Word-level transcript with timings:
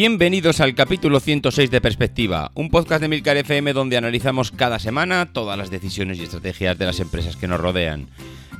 Bienvenidos 0.00 0.60
al 0.60 0.74
capítulo 0.74 1.20
106 1.20 1.70
de 1.70 1.82
Perspectiva, 1.82 2.52
un 2.54 2.70
podcast 2.70 3.02
de 3.02 3.08
Milcar 3.08 3.36
FM 3.36 3.74
donde 3.74 3.98
analizamos 3.98 4.50
cada 4.50 4.78
semana 4.78 5.30
todas 5.30 5.58
las 5.58 5.70
decisiones 5.70 6.18
y 6.18 6.22
estrategias 6.22 6.78
de 6.78 6.86
las 6.86 7.00
empresas 7.00 7.36
que 7.36 7.46
nos 7.46 7.60
rodean. 7.60 8.08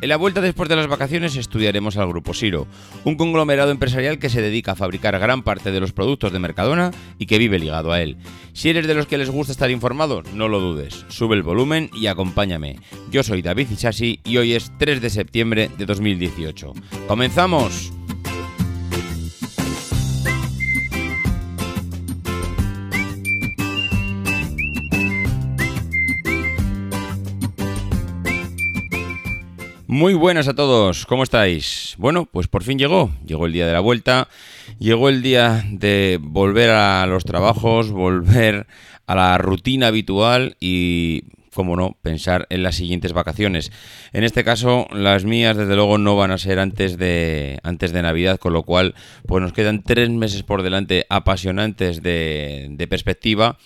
En 0.02 0.10
la 0.10 0.18
vuelta 0.18 0.42
después 0.42 0.68
de 0.68 0.76
las 0.76 0.86
vacaciones 0.86 1.36
estudiaremos 1.36 1.96
al 1.96 2.08
Grupo 2.08 2.34
Siro, 2.34 2.66
un 3.04 3.16
conglomerado 3.16 3.70
empresarial 3.70 4.18
que 4.18 4.28
se 4.28 4.42
dedica 4.42 4.72
a 4.72 4.76
fabricar 4.76 5.18
gran 5.18 5.42
parte 5.42 5.72
de 5.72 5.80
los 5.80 5.94
productos 5.94 6.30
de 6.30 6.40
Mercadona 6.40 6.90
y 7.18 7.24
que 7.24 7.38
vive 7.38 7.58
ligado 7.58 7.90
a 7.90 8.02
él. 8.02 8.18
Si 8.52 8.68
eres 8.68 8.86
de 8.86 8.94
los 8.94 9.06
que 9.06 9.16
les 9.16 9.30
gusta 9.30 9.52
estar 9.52 9.70
informado, 9.70 10.22
no 10.34 10.46
lo 10.46 10.60
dudes, 10.60 11.06
sube 11.08 11.36
el 11.36 11.42
volumen 11.42 11.88
y 11.94 12.08
acompáñame. 12.08 12.80
Yo 13.10 13.22
soy 13.22 13.40
David 13.40 13.70
Ichasi 13.70 14.20
y 14.24 14.36
hoy 14.36 14.52
es 14.52 14.72
3 14.76 15.00
de 15.00 15.08
septiembre 15.08 15.70
de 15.78 15.86
2018. 15.86 16.74
¡Comenzamos! 17.08 17.94
Muy 30.00 30.14
buenas 30.14 30.48
a 30.48 30.54
todos, 30.54 31.04
¿cómo 31.04 31.24
estáis? 31.24 31.94
Bueno, 31.98 32.24
pues 32.24 32.48
por 32.48 32.62
fin 32.62 32.78
llegó, 32.78 33.10
llegó 33.26 33.44
el 33.44 33.52
día 33.52 33.66
de 33.66 33.74
la 33.74 33.80
vuelta, 33.80 34.28
llegó 34.78 35.10
el 35.10 35.20
día 35.20 35.62
de 35.70 36.18
volver 36.22 36.70
a 36.70 37.04
los 37.04 37.24
trabajos, 37.24 37.90
volver 37.90 38.66
a 39.06 39.14
la 39.14 39.36
rutina 39.36 39.88
habitual 39.88 40.56
y, 40.58 41.24
como 41.52 41.76
no, 41.76 41.98
pensar 42.00 42.46
en 42.48 42.62
las 42.62 42.76
siguientes 42.76 43.12
vacaciones. 43.12 43.72
En 44.14 44.24
este 44.24 44.42
caso, 44.42 44.86
las 44.90 45.26
mías, 45.26 45.58
desde 45.58 45.76
luego, 45.76 45.98
no 45.98 46.16
van 46.16 46.30
a 46.30 46.38
ser 46.38 46.60
antes 46.60 46.96
de, 46.96 47.58
antes 47.62 47.92
de 47.92 48.00
Navidad, 48.00 48.38
con 48.38 48.54
lo 48.54 48.62
cual, 48.62 48.94
pues 49.26 49.42
nos 49.42 49.52
quedan 49.52 49.82
tres 49.82 50.08
meses 50.08 50.42
por 50.44 50.62
delante 50.62 51.04
apasionantes 51.10 52.02
de, 52.02 52.68
de 52.70 52.88
perspectiva 52.88 53.58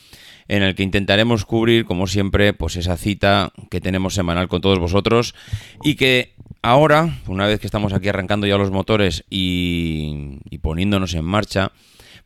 en 0.49 0.63
el 0.63 0.75
que 0.75 0.83
intentaremos 0.83 1.45
cubrir, 1.45 1.85
como 1.85 2.07
siempre, 2.07 2.53
pues 2.53 2.77
esa 2.77 2.97
cita 2.97 3.53
que 3.71 3.81
tenemos 3.81 4.15
semanal 4.15 4.49
con 4.49 4.61
todos 4.61 4.79
vosotros 4.79 5.35
y 5.83 5.95
que 5.95 6.35
ahora, 6.63 7.19
una 7.27 7.47
vez 7.47 7.61
que 7.61 7.67
estamos 7.67 7.93
aquí 7.93 8.09
arrancando 8.09 8.47
ya 8.47 8.59
los 8.59 8.71
motores 8.71 9.25
y, 9.31 10.39
poniéndonos 10.63 11.15
en 11.15 11.25
marcha, 11.25 11.73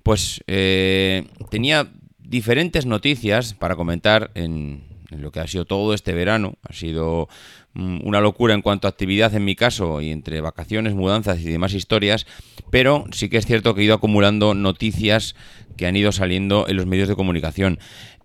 pues 0.02 0.42
eh, 0.46 1.26
tenía 1.50 1.90
diferentes 2.18 2.86
noticias 2.86 3.54
para 3.54 3.76
comentar 3.76 4.30
en, 4.34 4.88
en 5.10 5.22
lo 5.22 5.32
que 5.32 5.40
ha 5.40 5.46
sido 5.46 5.64
todo 5.64 5.94
este 5.94 6.12
verano. 6.12 6.54
Ha 6.62 6.72
sido 6.72 7.28
mm, 7.74 8.06
una 8.06 8.20
locura 8.20 8.54
en 8.54 8.62
cuanto 8.62 8.86
a 8.86 8.90
actividad 8.90 9.34
en 9.34 9.44
mi 9.44 9.54
caso 9.54 10.00
y 10.00 10.10
entre 10.10 10.40
vacaciones, 10.40 10.94
mudanzas 10.94 11.40
y 11.40 11.44
demás 11.44 11.74
historias, 11.74 12.26
pero 12.70 13.04
sí 13.12 13.28
que 13.28 13.38
es 13.38 13.46
cierto 13.46 13.74
que 13.74 13.82
he 13.82 13.84
ido 13.84 13.94
acumulando 13.94 14.54
noticias 14.54 15.34
que 15.78 15.86
han 15.86 15.96
ido 15.96 16.12
saliendo 16.12 16.68
en 16.68 16.76
los 16.76 16.84
medios 16.84 17.08
de 17.08 17.16
comunicación. 17.16 17.78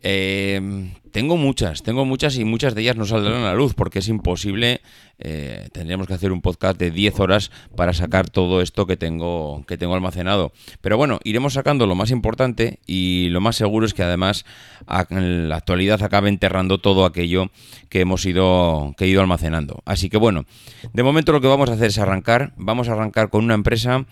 Eh, 0.06 0.92
tengo 1.14 1.38
muchas, 1.38 1.82
tengo 1.84 2.04
muchas 2.04 2.38
y 2.38 2.44
muchas 2.44 2.76
de 2.76 2.82
ellas 2.82 2.98
no 2.98 3.06
saldrán 3.06 3.44
a 3.44 3.46
la 3.46 3.54
luz 3.54 3.74
porque 3.74 4.00
es 4.00 4.10
imposible. 4.10 4.82
Eh, 5.20 5.70
tendríamos 5.72 6.08
que 6.08 6.14
hacer 6.16 6.34
un 6.34 6.42
podcast 6.42 6.78
de 6.78 6.92
10 6.92 7.20
horas 7.22 7.52
para 7.78 7.94
sacar 7.94 8.30
todo 8.30 8.62
esto 8.62 8.86
que 8.86 8.98
tengo, 8.98 9.64
que 9.66 9.78
tengo 9.78 9.94
almacenado. 9.94 10.52
Pero 10.82 10.98
bueno, 10.98 11.20
iremos 11.24 11.54
sacando 11.54 11.86
lo 11.86 11.96
más 11.96 12.12
importante 12.12 12.80
y 12.86 13.30
lo 13.30 13.40
más 13.40 13.56
seguro 13.56 13.86
es 13.86 13.94
que 13.94 14.04
además 14.04 14.44
en 15.10 15.48
la 15.48 15.56
actualidad 15.58 16.04
acabe 16.04 16.28
enterrando 16.30 16.80
todo 16.80 17.06
aquello 17.06 17.52
que 17.90 18.02
hemos 18.02 18.26
ido, 18.26 18.94
que 18.98 19.06
he 19.06 19.08
ido 19.08 19.22
almacenando. 19.22 19.84
Así 19.86 20.10
que 20.10 20.18
bueno, 20.18 20.46
de 20.92 21.04
momento 21.04 21.32
lo 21.32 21.40
que 21.40 21.48
vamos 21.48 21.70
a 21.70 21.74
hacer 21.74 21.88
es 21.88 22.00
arrancar. 22.00 22.54
Vamos 22.58 22.90
a 22.90 22.94
arrancar 22.94 23.30
con 23.30 23.46
una 23.46 23.54
empresa 23.54 24.06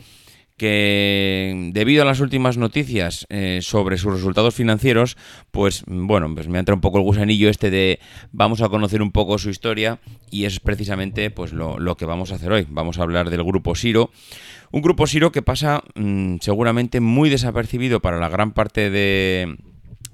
que 0.61 1.71
debido 1.73 2.03
a 2.03 2.05
las 2.05 2.19
últimas 2.19 2.55
noticias 2.55 3.25
eh, 3.29 3.61
sobre 3.63 3.97
sus 3.97 4.13
resultados 4.13 4.53
financieros, 4.53 5.17
pues 5.49 5.83
bueno, 5.87 6.31
pues 6.35 6.47
me 6.49 6.59
entra 6.59 6.75
un 6.75 6.81
poco 6.81 6.99
el 6.99 7.03
gusanillo 7.03 7.49
este 7.49 7.71
de 7.71 7.99
vamos 8.31 8.61
a 8.61 8.69
conocer 8.69 9.01
un 9.01 9.11
poco 9.11 9.39
su 9.39 9.49
historia 9.49 9.97
y 10.29 10.45
es 10.45 10.59
precisamente 10.59 11.31
pues 11.31 11.51
lo, 11.51 11.79
lo 11.79 11.97
que 11.97 12.05
vamos 12.05 12.31
a 12.31 12.35
hacer 12.35 12.51
hoy. 12.51 12.67
Vamos 12.69 12.99
a 12.99 13.01
hablar 13.01 13.31
del 13.31 13.43
grupo 13.43 13.73
Siro. 13.73 14.11
Un 14.69 14.83
grupo 14.83 15.07
Siro 15.07 15.31
que 15.31 15.41
pasa 15.41 15.83
mmm, 15.95 16.35
seguramente 16.41 16.99
muy 16.99 17.31
desapercibido 17.31 17.99
para 17.99 18.19
la 18.19 18.29
gran 18.29 18.51
parte 18.51 18.91
de, 18.91 19.57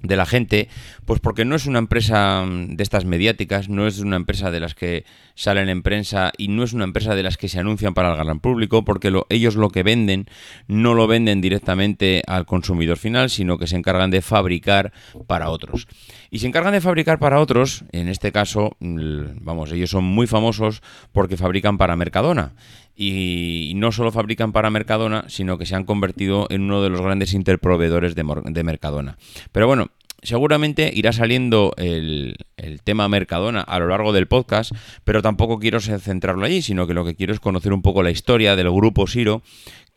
de 0.02 0.16
la 0.16 0.26
gente, 0.26 0.68
pues 1.04 1.20
porque 1.20 1.44
no 1.44 1.56
es 1.56 1.66
una 1.66 1.78
empresa 1.78 2.44
mm, 2.44 2.76
de 2.76 2.82
estas 2.82 3.04
mediáticas, 3.04 3.68
no 3.68 3.86
es 3.86 3.98
una 3.98 4.16
empresa 4.16 4.50
de 4.50 4.60
las 4.60 4.74
que 4.74 5.04
salen 5.34 5.68
en 5.68 5.82
prensa 5.82 6.32
y 6.36 6.48
no 6.48 6.62
es 6.62 6.72
una 6.72 6.84
empresa 6.84 7.14
de 7.14 7.22
las 7.22 7.36
que 7.36 7.48
se 7.48 7.58
anuncian 7.58 7.94
para 7.94 8.10
el 8.10 8.16
gran 8.16 8.40
público, 8.40 8.84
porque 8.84 9.10
lo, 9.10 9.26
ellos 9.28 9.56
lo 9.56 9.70
que 9.70 9.82
venden 9.82 10.26
no 10.66 10.94
lo 10.94 11.06
venden 11.06 11.40
directamente 11.40 12.22
al 12.26 12.46
consumidor 12.46 12.96
final, 12.96 13.30
sino 13.30 13.58
que 13.58 13.66
se 13.66 13.76
encargan 13.76 14.10
de 14.10 14.22
fabricar 14.22 14.92
para 15.26 15.50
otros. 15.50 15.86
Y 16.30 16.40
se 16.40 16.46
encargan 16.46 16.72
de 16.72 16.80
fabricar 16.80 17.18
para 17.18 17.40
otros, 17.40 17.84
en 17.92 18.08
este 18.08 18.32
caso, 18.32 18.76
mm, 18.80 19.40
vamos, 19.40 19.72
ellos 19.72 19.90
son 19.90 20.04
muy 20.04 20.26
famosos 20.26 20.82
porque 21.12 21.36
fabrican 21.36 21.78
para 21.78 21.96
Mercadona 21.96 22.52
y 22.94 23.72
no 23.76 23.92
solo 23.92 24.10
fabrican 24.10 24.52
para 24.52 24.70
Mercadona, 24.70 25.24
sino 25.28 25.56
que 25.56 25.66
se 25.66 25.76
han 25.76 25.84
convertido 25.84 26.46
en 26.50 26.62
uno 26.62 26.82
de 26.82 26.90
los 26.90 27.00
grandes 27.00 27.32
interproveedores 27.32 28.16
de, 28.16 28.24
de 28.44 28.64
Mercadona. 28.64 29.16
Pero 29.52 29.68
bueno, 29.68 29.90
seguramente 30.22 30.90
irá 30.94 31.12
saliendo 31.12 31.74
el, 31.76 32.36
el, 32.56 32.82
tema 32.82 33.08
Mercadona 33.08 33.60
a 33.60 33.78
lo 33.78 33.88
largo 33.88 34.12
del 34.12 34.26
podcast, 34.26 34.72
pero 35.04 35.22
tampoco 35.22 35.58
quiero 35.58 35.80
centrarlo 35.80 36.44
allí, 36.44 36.62
sino 36.62 36.86
que 36.86 36.94
lo 36.94 37.04
que 37.04 37.14
quiero 37.14 37.32
es 37.32 37.40
conocer 37.40 37.72
un 37.72 37.82
poco 37.82 38.02
la 38.02 38.10
historia 38.10 38.56
del 38.56 38.70
grupo 38.70 39.06
Siro, 39.06 39.42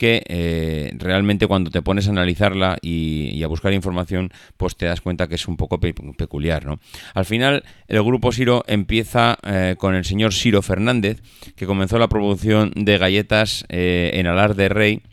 que 0.01 0.23
eh, 0.29 0.91
realmente 0.97 1.45
cuando 1.45 1.69
te 1.69 1.83
pones 1.83 2.07
a 2.07 2.09
analizarla 2.09 2.79
y, 2.81 3.43
a 3.43 3.47
buscar 3.47 3.71
información, 3.71 4.31
pues 4.57 4.75
te 4.75 4.87
das 4.87 4.99
cuenta 4.99 5.27
que 5.27 5.35
es 5.35 5.47
un 5.47 5.57
poco 5.57 5.79
pe 5.79 5.93
peculiar, 5.93 6.65
¿no? 6.65 6.79
Al 7.13 7.25
final, 7.25 7.63
el 7.87 8.01
grupo 8.01 8.31
Siro 8.31 8.63
empieza 8.65 9.37
eh, 9.43 9.75
con 9.77 9.93
el 9.93 10.03
señor 10.03 10.33
Siro 10.33 10.63
Fernández, 10.63 11.21
que 11.55 11.67
comenzó 11.67 11.99
la 11.99 12.07
producción 12.07 12.71
de 12.75 12.97
galletas 12.97 13.63
eh, 13.69 14.09
en 14.15 14.25
Alar 14.25 14.55
de 14.55 14.69
Rey 14.69 15.03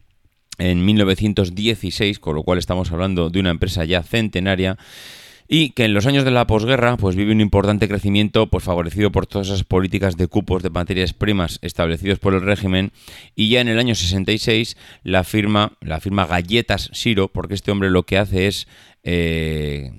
en 0.58 0.84
1916, 0.84 2.18
con 2.18 2.34
lo 2.34 2.42
cual 2.42 2.58
estamos 2.58 2.92
hablando 2.92 3.30
de 3.30 3.40
una 3.40 3.50
empresa 3.50 3.84
ya 3.84 4.02
centenaria 4.02 4.76
y 5.48 5.70
que 5.70 5.86
en 5.86 5.94
los 5.94 6.06
años 6.06 6.24
de 6.24 6.30
la 6.30 6.46
posguerra 6.46 6.98
pues 6.98 7.16
vive 7.16 7.32
un 7.32 7.40
importante 7.40 7.88
crecimiento 7.88 8.48
pues 8.48 8.64
favorecido 8.64 9.10
por 9.10 9.26
todas 9.26 9.48
esas 9.48 9.64
políticas 9.64 10.18
de 10.18 10.28
cupos 10.28 10.62
de 10.62 10.68
materias 10.68 11.14
primas 11.14 11.58
establecidos 11.62 12.18
por 12.18 12.34
el 12.34 12.42
régimen 12.42 12.92
y 13.34 13.48
ya 13.48 13.62
en 13.62 13.68
el 13.68 13.78
año 13.78 13.94
66 13.94 14.76
la 15.02 15.24
firma 15.24 15.72
la 15.80 16.00
firma 16.00 16.26
Galletas 16.26 16.90
Siro 16.92 17.28
porque 17.28 17.54
este 17.54 17.70
hombre 17.70 17.88
lo 17.88 18.02
que 18.02 18.18
hace 18.18 18.46
es 18.46 18.68
eh, 19.04 19.92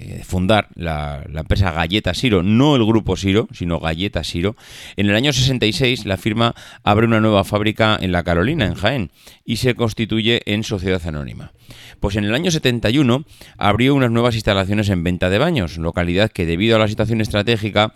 eh, 0.00 0.22
fundar 0.24 0.68
la, 0.74 1.24
la, 1.28 1.40
empresa 1.40 1.72
Galleta 1.72 2.14
Siro, 2.14 2.42
no 2.42 2.74
el 2.74 2.86
grupo 2.86 3.18
Siro, 3.18 3.48
sino 3.52 3.80
Galleta 3.80 4.24
Siro. 4.24 4.56
En 4.96 5.10
el 5.10 5.14
año 5.14 5.30
66 5.30 6.06
la 6.06 6.16
firma 6.16 6.54
abre 6.82 7.06
una 7.06 7.20
nueva 7.20 7.44
fábrica 7.44 7.98
en 8.00 8.10
La 8.10 8.22
Carolina, 8.22 8.64
en 8.64 8.74
Jaén, 8.74 9.10
y 9.44 9.56
se 9.56 9.74
constituye 9.74 10.40
en 10.46 10.64
sociedad 10.64 11.06
anónima. 11.06 11.52
Pues 12.00 12.16
en 12.16 12.24
el 12.24 12.34
año 12.34 12.50
71 12.50 13.24
abrió 13.58 13.94
unas 13.94 14.10
nuevas 14.10 14.34
instalaciones 14.34 14.88
en 14.88 15.04
venta 15.04 15.28
de 15.28 15.36
baños, 15.36 15.76
localidad 15.76 16.30
que 16.30 16.46
debido 16.46 16.76
a 16.76 16.78
la 16.78 16.88
situación 16.88 17.20
estratégica 17.20 17.94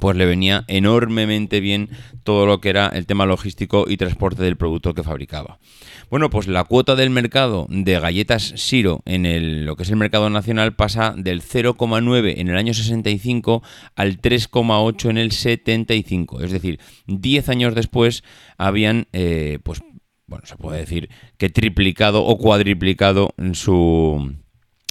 pues 0.00 0.16
le 0.16 0.26
venía 0.26 0.64
enormemente 0.68 1.60
bien 1.60 1.90
todo 2.24 2.46
lo 2.46 2.60
que 2.60 2.70
era 2.70 2.88
el 2.88 3.06
tema 3.06 3.26
logístico 3.26 3.86
y 3.88 3.96
transporte 3.96 4.42
del 4.42 4.56
producto 4.56 4.94
que 4.94 5.02
fabricaba. 5.02 5.58
Bueno, 6.10 6.30
pues 6.30 6.46
la 6.46 6.64
cuota 6.64 6.96
del 6.96 7.10
mercado 7.10 7.66
de 7.70 7.98
galletas 7.98 8.52
Siro 8.56 9.02
en 9.04 9.26
el, 9.26 9.64
lo 9.64 9.76
que 9.76 9.82
es 9.82 9.90
el 9.90 9.96
mercado 9.96 10.30
nacional 10.30 10.74
pasa 10.74 11.14
del 11.16 11.42
0,9 11.42 12.34
en 12.36 12.48
el 12.48 12.56
año 12.56 12.74
65 12.74 13.62
al 13.96 14.20
3,8 14.20 15.10
en 15.10 15.18
el 15.18 15.32
75. 15.32 16.40
Es 16.40 16.52
decir, 16.52 16.80
10 17.06 17.48
años 17.48 17.74
después 17.74 18.24
habían 18.56 19.06
eh, 19.12 19.58
pues 19.62 19.80
bueno, 20.26 20.44
se 20.44 20.56
puede 20.56 20.80
decir 20.80 21.08
que 21.38 21.48
triplicado 21.48 22.24
o 22.24 22.36
cuadriplicado 22.36 23.34
en 23.38 23.54
su 23.54 24.34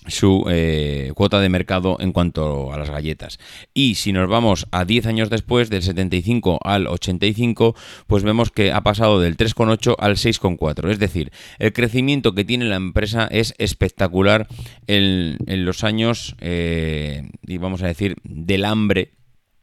su 0.07 0.45
eh, 0.50 1.12
cuota 1.15 1.39
de 1.39 1.50
mercado 1.50 1.98
en 2.00 2.12
cuanto 2.12 2.74
a 2.74 2.77
las 2.77 2.89
galletas. 2.89 3.39
Y 3.74 3.95
si 3.95 4.13
nos 4.13 4.30
vamos 4.30 4.68
a 4.71 4.86
10 4.86 5.06
años 5.07 5.30
después, 5.30 5.69
del 5.69 5.83
75 5.83 6.59
al 6.63 6.88
85, 6.88 7.75
pues 8.07 8.24
vemos 8.24 8.51
que 8.51 8.71
ha 8.71 8.81
pasado 8.81 9.19
del 9.19 9.38
3,8 9.38 9.95
al 10.00 10.15
6,4. 10.15 10.89
Es 10.89 11.00
decir, 11.00 11.31
el 11.59 11.74
crecimiento 11.74 12.33
que 12.33 12.45
tiene 12.45 12.65
la 12.65 12.75
empresa 12.75 13.27
es 13.30 13.54
espectacular 13.57 14.48
en, 14.88 15.38
los 15.65 15.83
años, 15.83 16.36
eh, 16.39 17.30
y 17.45 17.57
vamos 17.57 17.83
a 17.83 17.88
decir, 17.88 18.15
del 18.24 18.65
hambre 18.65 19.12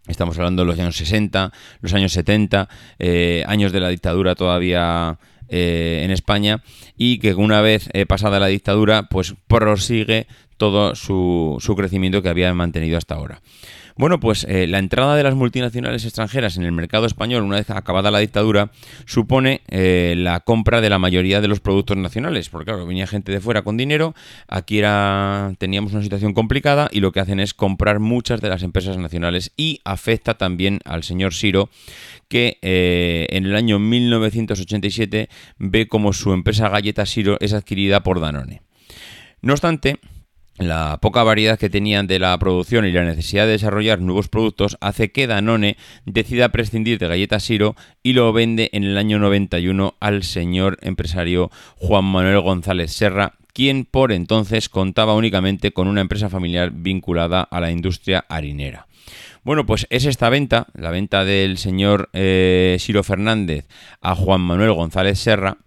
Estamos 0.07 0.37
hablando 0.37 0.63
de 0.63 0.67
los 0.67 0.79
años 0.79 0.99
60, 0.99 1.51
los 1.81 1.95
años 1.95 2.13
70, 2.13 2.69
eh, 2.99 3.43
años 3.47 3.73
de 3.73 3.81
la 3.81 3.89
dictadura 3.89 4.35
todavía 4.35 5.19
eh, 5.49 6.03
en 6.05 6.11
España 6.11 6.63
y 6.97 7.19
que 7.19 7.35
una 7.35 7.61
vez 7.61 7.89
eh, 7.93 8.07
pasada 8.07 8.41
la 8.41 8.47
dictadura 8.47 9.09
pues 9.09 9.35
prosigue 9.47 10.27
todo 10.57 10.95
su, 10.95 11.75
crecimiento 11.77 12.23
que 12.23 12.29
había 12.29 12.53
mantenido 12.55 12.99
hasta 12.99 13.15
ahora. 13.15 13.41
Bueno, 13.97 14.19
pues 14.19 14.45
eh, 14.49 14.67
la 14.67 14.79
entrada 14.81 15.15
de 15.15 15.23
las 15.23 15.37
multinacionales 15.37 16.05
extranjeras 16.05 16.57
en 16.57 16.65
el 16.65 16.73
mercado 16.73 17.07
español, 17.07 17.45
una 17.45 17.57
vez 17.57 17.71
acabada 17.71 18.11
la 18.11 18.19
dictadura, 18.19 18.73
supone 19.07 19.61
eh, 19.69 20.15
la 20.17 20.41
compra 20.41 20.81
de 20.81 20.91
la 20.91 20.99
mayoría 20.99 21.41
de 21.41 21.47
los 21.47 21.61
productos 21.61 21.97
nacionales, 21.97 22.49
porque 22.49 22.73
claro, 22.73 22.87
venía 22.87 23.07
gente 23.07 23.31
de 23.31 23.41
fuera 23.41 23.63
con 23.63 23.77
dinero, 23.77 24.13
aquí 24.49 24.79
era, 24.79 25.53
teníamos 25.59 25.93
una 25.93 26.03
situación 26.03 26.35
complicada 26.35 26.89
y 26.91 26.99
lo 26.99 27.13
que 27.13 27.21
hacen 27.21 27.39
es 27.39 27.55
comprar 27.55 28.01
muchas 28.01 28.41
de 28.41 28.49
las 28.49 28.65
empresas 28.65 28.99
nacionales 28.99 29.53
y 29.57 29.81
afecta 29.85 30.35
también 30.35 30.81
al 30.85 31.05
señor 31.05 31.33
Siro, 31.33 31.71
que 32.29 32.59
eh, 32.63 33.29
en 33.31 33.45
el 33.47 33.55
año 33.55 33.79
1987 33.79 35.29
ve 35.59 35.87
como 35.87 36.13
su 36.13 36.33
empresa 36.33 36.69
Galleta 36.69 37.07
Siro 37.07 37.37
es 37.41 37.53
adquirida 37.53 38.03
por 38.03 38.21
Danone. 38.21 38.63
No 39.41 39.53
obstante, 39.53 40.01
la 40.59 40.99
poca 41.01 41.23
variedad 41.23 41.59
que 41.59 41.71
tenían 41.71 42.07
de 42.07 42.19
la 42.19 42.39
producción 42.39 42.87
y 42.87 42.93
la 42.93 43.05
necesidad 43.05 43.47
de 43.47 43.53
desarrollar 43.53 44.01
nuevos 44.01 44.29
productos 44.29 44.77
hace 44.81 45.11
que 45.11 45.27
Danone 45.27 45.77
decida 46.05 46.51
prescindir 46.51 46.99
de 46.99 47.09
galletas 47.09 47.43
Siro 47.43 47.75
y 48.03 48.13
lo 48.13 48.33
vende 48.33 48.71
en 48.73 48.85
el 48.85 48.97
año 48.97 49.19
91 49.19 49.97
al 49.99 50.23
señor 50.23 50.79
empresario 50.83 51.51
Juan 51.77 52.05
Manuel 52.05 52.41
González 52.41 52.93
Serra, 52.93 53.35
quien 53.53 53.85
por 53.85 54.13
entonces 54.13 54.69
contaba 54.69 55.15
únicamente 55.15 55.73
con 55.73 55.89
una 55.89 56.01
empresa 56.01 56.29
familiar 56.29 56.71
vinculada 56.73 57.43
a 57.43 57.61
la 57.61 57.71
industria 57.71 58.25
harinera. 58.29 58.87
Bueno, 59.43 59.67
pues 59.67 59.87
es 59.91 60.07
esta 60.07 60.31
venta, 60.31 60.69
la 60.73 60.91
venta 60.91 61.25
del 61.25 61.59
señor 61.59 62.09
eh, 62.13 62.77
Siro 62.79 63.03
Fernández 63.03 63.67
a 64.01 64.15
Juan 64.15 64.41
Manuel 64.41 64.73
González 64.73 65.19
Serra, 65.19 65.59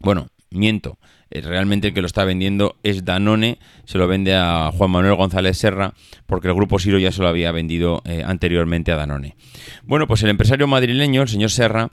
bueno, 0.00 0.28
miento, 0.50 0.98
realmente 1.40 1.88
el 1.88 1.94
que 1.94 2.00
lo 2.00 2.06
está 2.06 2.24
vendiendo 2.24 2.76
es 2.82 3.04
Danone, 3.04 3.58
se 3.84 3.98
lo 3.98 4.06
vende 4.06 4.34
a 4.34 4.70
Juan 4.72 4.90
Manuel 4.90 5.14
González 5.14 5.56
Serra, 5.56 5.94
porque 6.26 6.48
el 6.48 6.54
grupo 6.54 6.78
Siro 6.78 6.98
ya 6.98 7.12
se 7.12 7.22
lo 7.22 7.28
había 7.28 7.52
vendido 7.52 8.02
eh, 8.04 8.22
anteriormente 8.26 8.92
a 8.92 8.96
Danone. 8.96 9.36
Bueno, 9.84 10.06
pues 10.06 10.22
el 10.22 10.30
empresario 10.30 10.66
madrileño, 10.66 11.22
el 11.22 11.28
señor 11.28 11.50
Serra, 11.50 11.90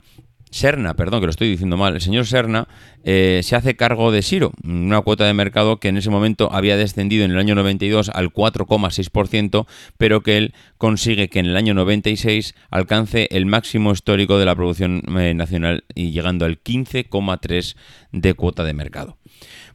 Serna, 0.50 0.94
perdón, 0.94 1.20
que 1.20 1.26
lo 1.26 1.30
estoy 1.30 1.48
diciendo 1.48 1.76
mal, 1.76 1.94
el 1.94 2.00
señor 2.00 2.26
Serna 2.26 2.66
eh, 3.04 3.40
se 3.44 3.54
hace 3.54 3.76
cargo 3.76 4.10
de 4.10 4.22
Siro, 4.22 4.52
una 4.64 5.00
cuota 5.00 5.24
de 5.24 5.32
mercado 5.32 5.78
que 5.78 5.88
en 5.88 5.96
ese 5.96 6.10
momento 6.10 6.52
había 6.52 6.76
descendido 6.76 7.24
en 7.24 7.30
el 7.30 7.38
año 7.38 7.54
92 7.54 8.10
al 8.10 8.32
4,6%, 8.32 9.66
pero 9.96 10.22
que 10.22 10.36
él 10.36 10.54
consigue 10.76 11.28
que 11.28 11.38
en 11.38 11.46
el 11.46 11.56
año 11.56 11.74
96 11.74 12.54
alcance 12.70 13.28
el 13.30 13.46
máximo 13.46 13.92
histórico 13.92 14.38
de 14.38 14.44
la 14.44 14.56
producción 14.56 15.02
nacional 15.06 15.84
y 15.94 16.10
llegando 16.10 16.44
al 16.44 16.62
15,3% 16.62 17.76
de 18.12 18.34
cuota 18.34 18.64
de 18.64 18.74
mercado. 18.74 19.16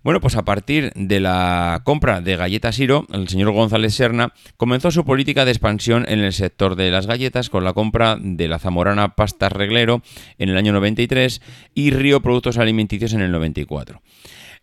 Bueno, 0.06 0.22
pues 0.22 0.36
a 0.36 0.46
partir 0.46 0.92
de 0.94 1.20
la 1.20 1.82
compra 1.84 2.22
de 2.22 2.36
galletas 2.36 2.76
Siro, 2.76 3.08
el 3.12 3.28
señor 3.28 3.52
González 3.54 3.96
Serna 3.96 4.34
comenzó 4.56 4.92
su 4.92 5.04
política 5.04 5.46
de 5.46 5.52
expansión 5.52 6.06
en 6.08 6.20
el 6.20 6.32
sector 6.32 6.76
de 6.76 6.92
las 6.92 7.08
galletas 7.08 7.50
con 7.50 7.64
la 7.64 7.74
compra 7.74 8.16
de 8.22 8.48
la 8.48 8.60
zamorana 8.60 9.16
Pasta 9.16 9.50
Reglero 9.50 10.04
en 10.38 10.50
el 10.50 10.58
año 10.58 10.65
93 10.74 11.42
y 11.74 11.92
Río 11.92 12.22
Productos 12.22 12.58
Alimenticios 12.58 13.14
en 13.14 13.22
el 13.22 13.32
94 13.32 14.02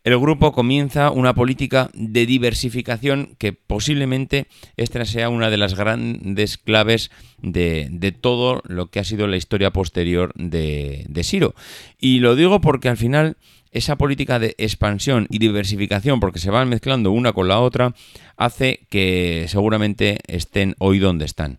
el 0.04 0.18
grupo 0.18 0.52
comienza 0.52 1.10
una 1.10 1.34
política 1.34 1.90
de 1.94 2.26
diversificación 2.26 3.36
que 3.38 3.52
posiblemente 3.52 4.46
esta 4.76 5.04
sea 5.04 5.28
una 5.28 5.48
de 5.48 5.58
las 5.58 5.74
grandes 5.74 6.58
claves 6.58 7.10
de, 7.40 8.14
todo 8.20 8.62
lo 8.66 8.88
que 8.88 8.98
ha 8.98 9.04
sido 9.04 9.28
la 9.28 9.36
historia 9.36 9.70
posterior 9.70 10.32
de, 10.34 11.04
de 11.08 11.22
Siro. 11.22 11.54
Y 12.00 12.18
lo 12.18 12.34
digo 12.34 12.60
porque 12.60 12.88
al 12.88 12.96
final 12.96 13.36
esa 13.70 13.96
política 13.96 14.38
de 14.38 14.54
expansión 14.58 15.26
y 15.30 15.38
diversificación, 15.38 16.20
porque 16.20 16.40
se 16.40 16.50
van 16.50 16.68
mezclando 16.68 17.10
una 17.12 17.32
con 17.32 17.48
la 17.48 17.60
otra, 17.60 17.94
hace 18.36 18.80
que 18.90 19.46
seguramente 19.48 20.18
estén 20.26 20.74
hoy 20.78 20.98
donde 20.98 21.24
están. 21.24 21.58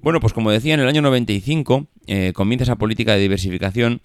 Bueno, 0.00 0.20
pues 0.20 0.32
como 0.32 0.50
decía, 0.50 0.74
en 0.74 0.80
el 0.80 0.88
año 0.88 1.02
95 1.02 1.86
eh, 2.06 2.32
comienza 2.34 2.64
esa 2.64 2.76
política 2.76 3.14
de 3.14 3.20
diversificación 3.20 4.00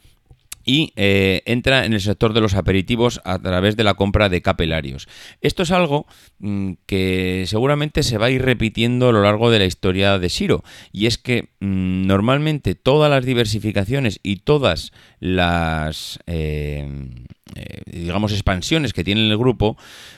y 0.66 0.94
eh, 0.96 1.42
entra 1.46 1.86
en 1.86 1.94
el 1.94 2.02
sector 2.02 2.34
de 2.34 2.42
los 2.42 2.56
aperitivos 2.56 3.22
a 3.26 3.40
través 3.40 3.76
de 3.76 3.84
la 3.84 3.96
compra 3.96 4.30
de 4.30 4.42
capelarios. 4.42 5.08
Esto 5.42 5.64
es 5.64 5.72
algo 5.72 6.06
mm, 6.40 6.74
que 6.86 7.44
seguramente 7.48 8.04
se 8.04 8.18
va 8.18 8.28
a 8.28 8.32
ir 8.32 8.42
repitiendo 8.42 9.10
a 9.10 9.12
lo 9.12 9.24
largo 9.24 9.52
de 9.52 9.60
la 9.60 9.66
historia 9.66 10.18
de 10.20 10.30
Siro 10.30 10.64
y 10.92 11.08
es 11.08 11.18
que 11.18 11.50
mm, 11.60 12.08
normalmente 12.08 12.76
todas 12.76 13.10
las 13.10 13.26
diversificaciones 13.26 14.20
y 14.24 14.38
todas 14.38 14.94
las 15.20 16.20
eh, 16.28 16.88
eh, 17.56 17.82
digamos 17.86 18.32
expansiones 18.32 18.94
que 18.94 19.04
tiene 19.04 19.30
el 19.30 19.38
grupo 19.38 19.78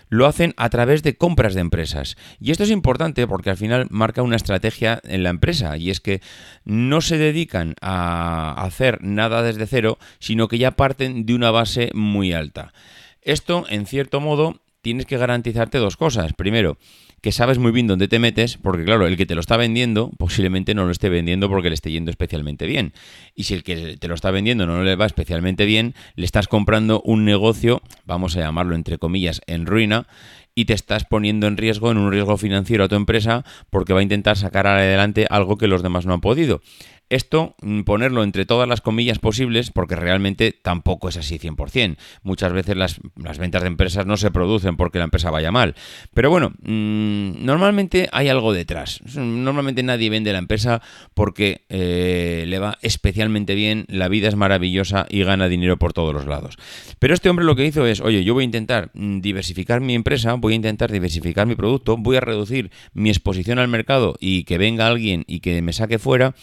lo 0.10 0.26
hacen 0.26 0.54
a 0.58 0.70
través 0.70 1.04
de 1.04 1.16
compras 1.16 1.54
de 1.54 1.62
empresas. 1.62 2.16
Y 2.40 2.52
esto 2.52 2.64
es 2.64 2.72
importante 2.72 3.28
porque 3.28 3.50
al 3.50 3.58
final 3.58 3.88
marca 3.90 4.22
una 4.22 4.36
estrategia 4.36 5.02
en 5.04 5.24
la 5.24 5.30
empresa 5.30 5.78
y 5.78 5.90
es 5.90 6.00
que 6.00 6.22
no 6.64 7.02
se 7.02 7.18
dedican 7.18 7.76
a 7.82 8.54
hacer 8.64 9.00
nada 9.02 9.42
desde 9.42 9.68
cero, 9.68 9.98
sino 10.20 10.48
que 10.48 10.58
ya 10.58 10.72
parten 10.72 11.26
de 11.26 11.36
una 11.36 11.52
base 11.52 11.90
muy 11.94 12.34
alta. 12.34 12.74
Esto, 13.22 13.66
en 13.70 13.86
cierto 13.88 14.22
modo, 14.22 14.62
tienes 14.82 15.08
que 15.08 15.18
garantizarte 15.18 15.80
dos 15.80 15.98
cosas. 15.98 16.34
Primero, 16.34 16.78
que 17.22 17.32
sabes 17.32 17.58
muy 17.58 17.72
bien 17.72 17.88
dónde 17.88 18.08
te 18.08 18.20
metes, 18.20 18.58
porque 18.58 18.84
claro, 18.84 19.08
el 19.08 19.18
que 19.18 19.26
te 19.26 19.36
lo 19.36 19.42
está 19.42 19.58
vendiendo 19.58 20.12
posiblemente 20.18 20.76
no 20.76 20.86
lo 20.86 20.92
esté 20.92 21.10
vendiendo 21.10 21.50
porque 21.50 21.70
le 21.70 21.76
esté 21.76 21.92
yendo 21.92 22.12
especialmente 22.12 22.66
bien. 22.66 22.94
Y 23.34 23.44
si 23.44 23.54
el 23.54 23.64
que 23.64 23.98
te 23.98 24.08
lo 24.08 24.16
está 24.16 24.32
vendiendo 24.32 24.66
no 24.66 24.84
le 24.84 24.96
va 24.96 25.06
especialmente 25.06 25.66
bien, 25.66 25.96
le 26.16 26.26
estás 26.26 26.48
comprando 26.48 27.02
un 27.04 27.26
negocio, 27.26 27.82
vamos 28.06 28.38
a 28.38 28.42
llamarlo 28.42 28.76
entre 28.76 28.98
comillas, 28.98 29.42
en 29.48 29.66
ruina, 29.66 30.08
y 30.56 30.66
te 30.66 30.74
estás 30.74 31.04
poniendo 31.04 31.48
en 31.48 31.58
riesgo, 31.58 31.92
en 31.92 31.98
un 31.98 32.12
riesgo 32.12 32.38
financiero 32.38 32.86
a 32.86 32.88
tu 32.88 32.96
empresa, 32.96 33.44
porque 33.70 33.94
va 33.94 34.00
a 34.00 34.04
intentar 34.04 34.38
sacar 34.38 34.66
adelante 34.66 35.28
algo 35.30 35.58
que 35.58 35.68
los 35.68 35.84
demás 35.84 36.06
no 36.06 36.14
han 36.14 36.22
podido. 36.22 36.62
Esto, 37.10 37.56
mm, 37.62 37.82
ponerlo 37.82 38.24
entre 38.24 38.46
todas 38.46 38.68
las 38.68 38.82
comillas 38.82 39.20
posibles, 39.20 39.70
porque 39.72 39.96
realmente 39.96 40.52
tampoco 40.52 41.10
es 41.10 41.18
así 41.18 41.38
100%. 41.38 41.98
Muchas 42.24 42.52
veces 42.52 42.76
las, 42.76 43.00
ventas 43.38 43.62
de 43.62 43.68
empresas 43.68 44.06
no 44.08 44.18
se 44.18 44.32
producen 44.32 44.76
porque 44.76 44.98
la 44.98 45.06
empresa 45.06 45.30
vaya 45.30 45.52
mal. 45.52 45.76
Pero 46.14 46.32
bueno, 46.32 46.54
mm, 46.64 47.46
normalmente 47.46 48.10
hay 48.12 48.30
algo 48.30 48.54
detrás. 48.54 49.02
Normalmente 49.16 49.84
nadie 49.84 50.10
vende 50.10 50.34
la 50.34 50.40
empresa 50.40 50.82
porque 51.14 51.66
eh, 51.70 52.46
le 52.48 52.58
va 52.58 52.78
especialmente 52.82 53.54
bien, 53.54 53.86
la 53.88 54.08
vida 54.08 54.28
es 54.28 54.36
maravillosa 54.36 55.06
y 55.10 55.24
gana 55.24 55.48
dinero 55.48 55.78
por 55.78 55.94
todos 55.94 56.14
los 56.14 56.26
lados. 56.26 56.58
Pero 56.98 57.14
este 57.14 57.30
hombre 57.30 57.46
lo 57.46 57.56
que 57.56 57.66
hizo 57.66 57.86
es, 57.86 58.02
oye, 58.02 58.24
yo 58.24 58.34
voy 58.34 58.44
a 58.44 58.46
intentar 58.46 58.90
mm, 58.94 59.20
diversificar 59.22 59.80
mi 59.80 59.94
empresa, 59.94 60.34
voy 60.34 60.54
a 60.54 60.56
intentar 60.56 60.92
diversificar 60.92 61.46
mi 61.46 61.56
producto, 61.56 61.98
voy 61.98 62.18
a 62.18 62.22
reducir 62.22 62.72
mi 62.94 63.10
exposición 63.10 63.60
al 63.60 63.68
mercado 63.68 64.16
y 64.20 64.44
que 64.44 64.58
venga 64.58 64.88
alguien 64.88 65.24
y 65.28 65.40
que 65.40 65.62
me 65.62 65.74
saque 65.74 66.00
fuera. 66.00 66.34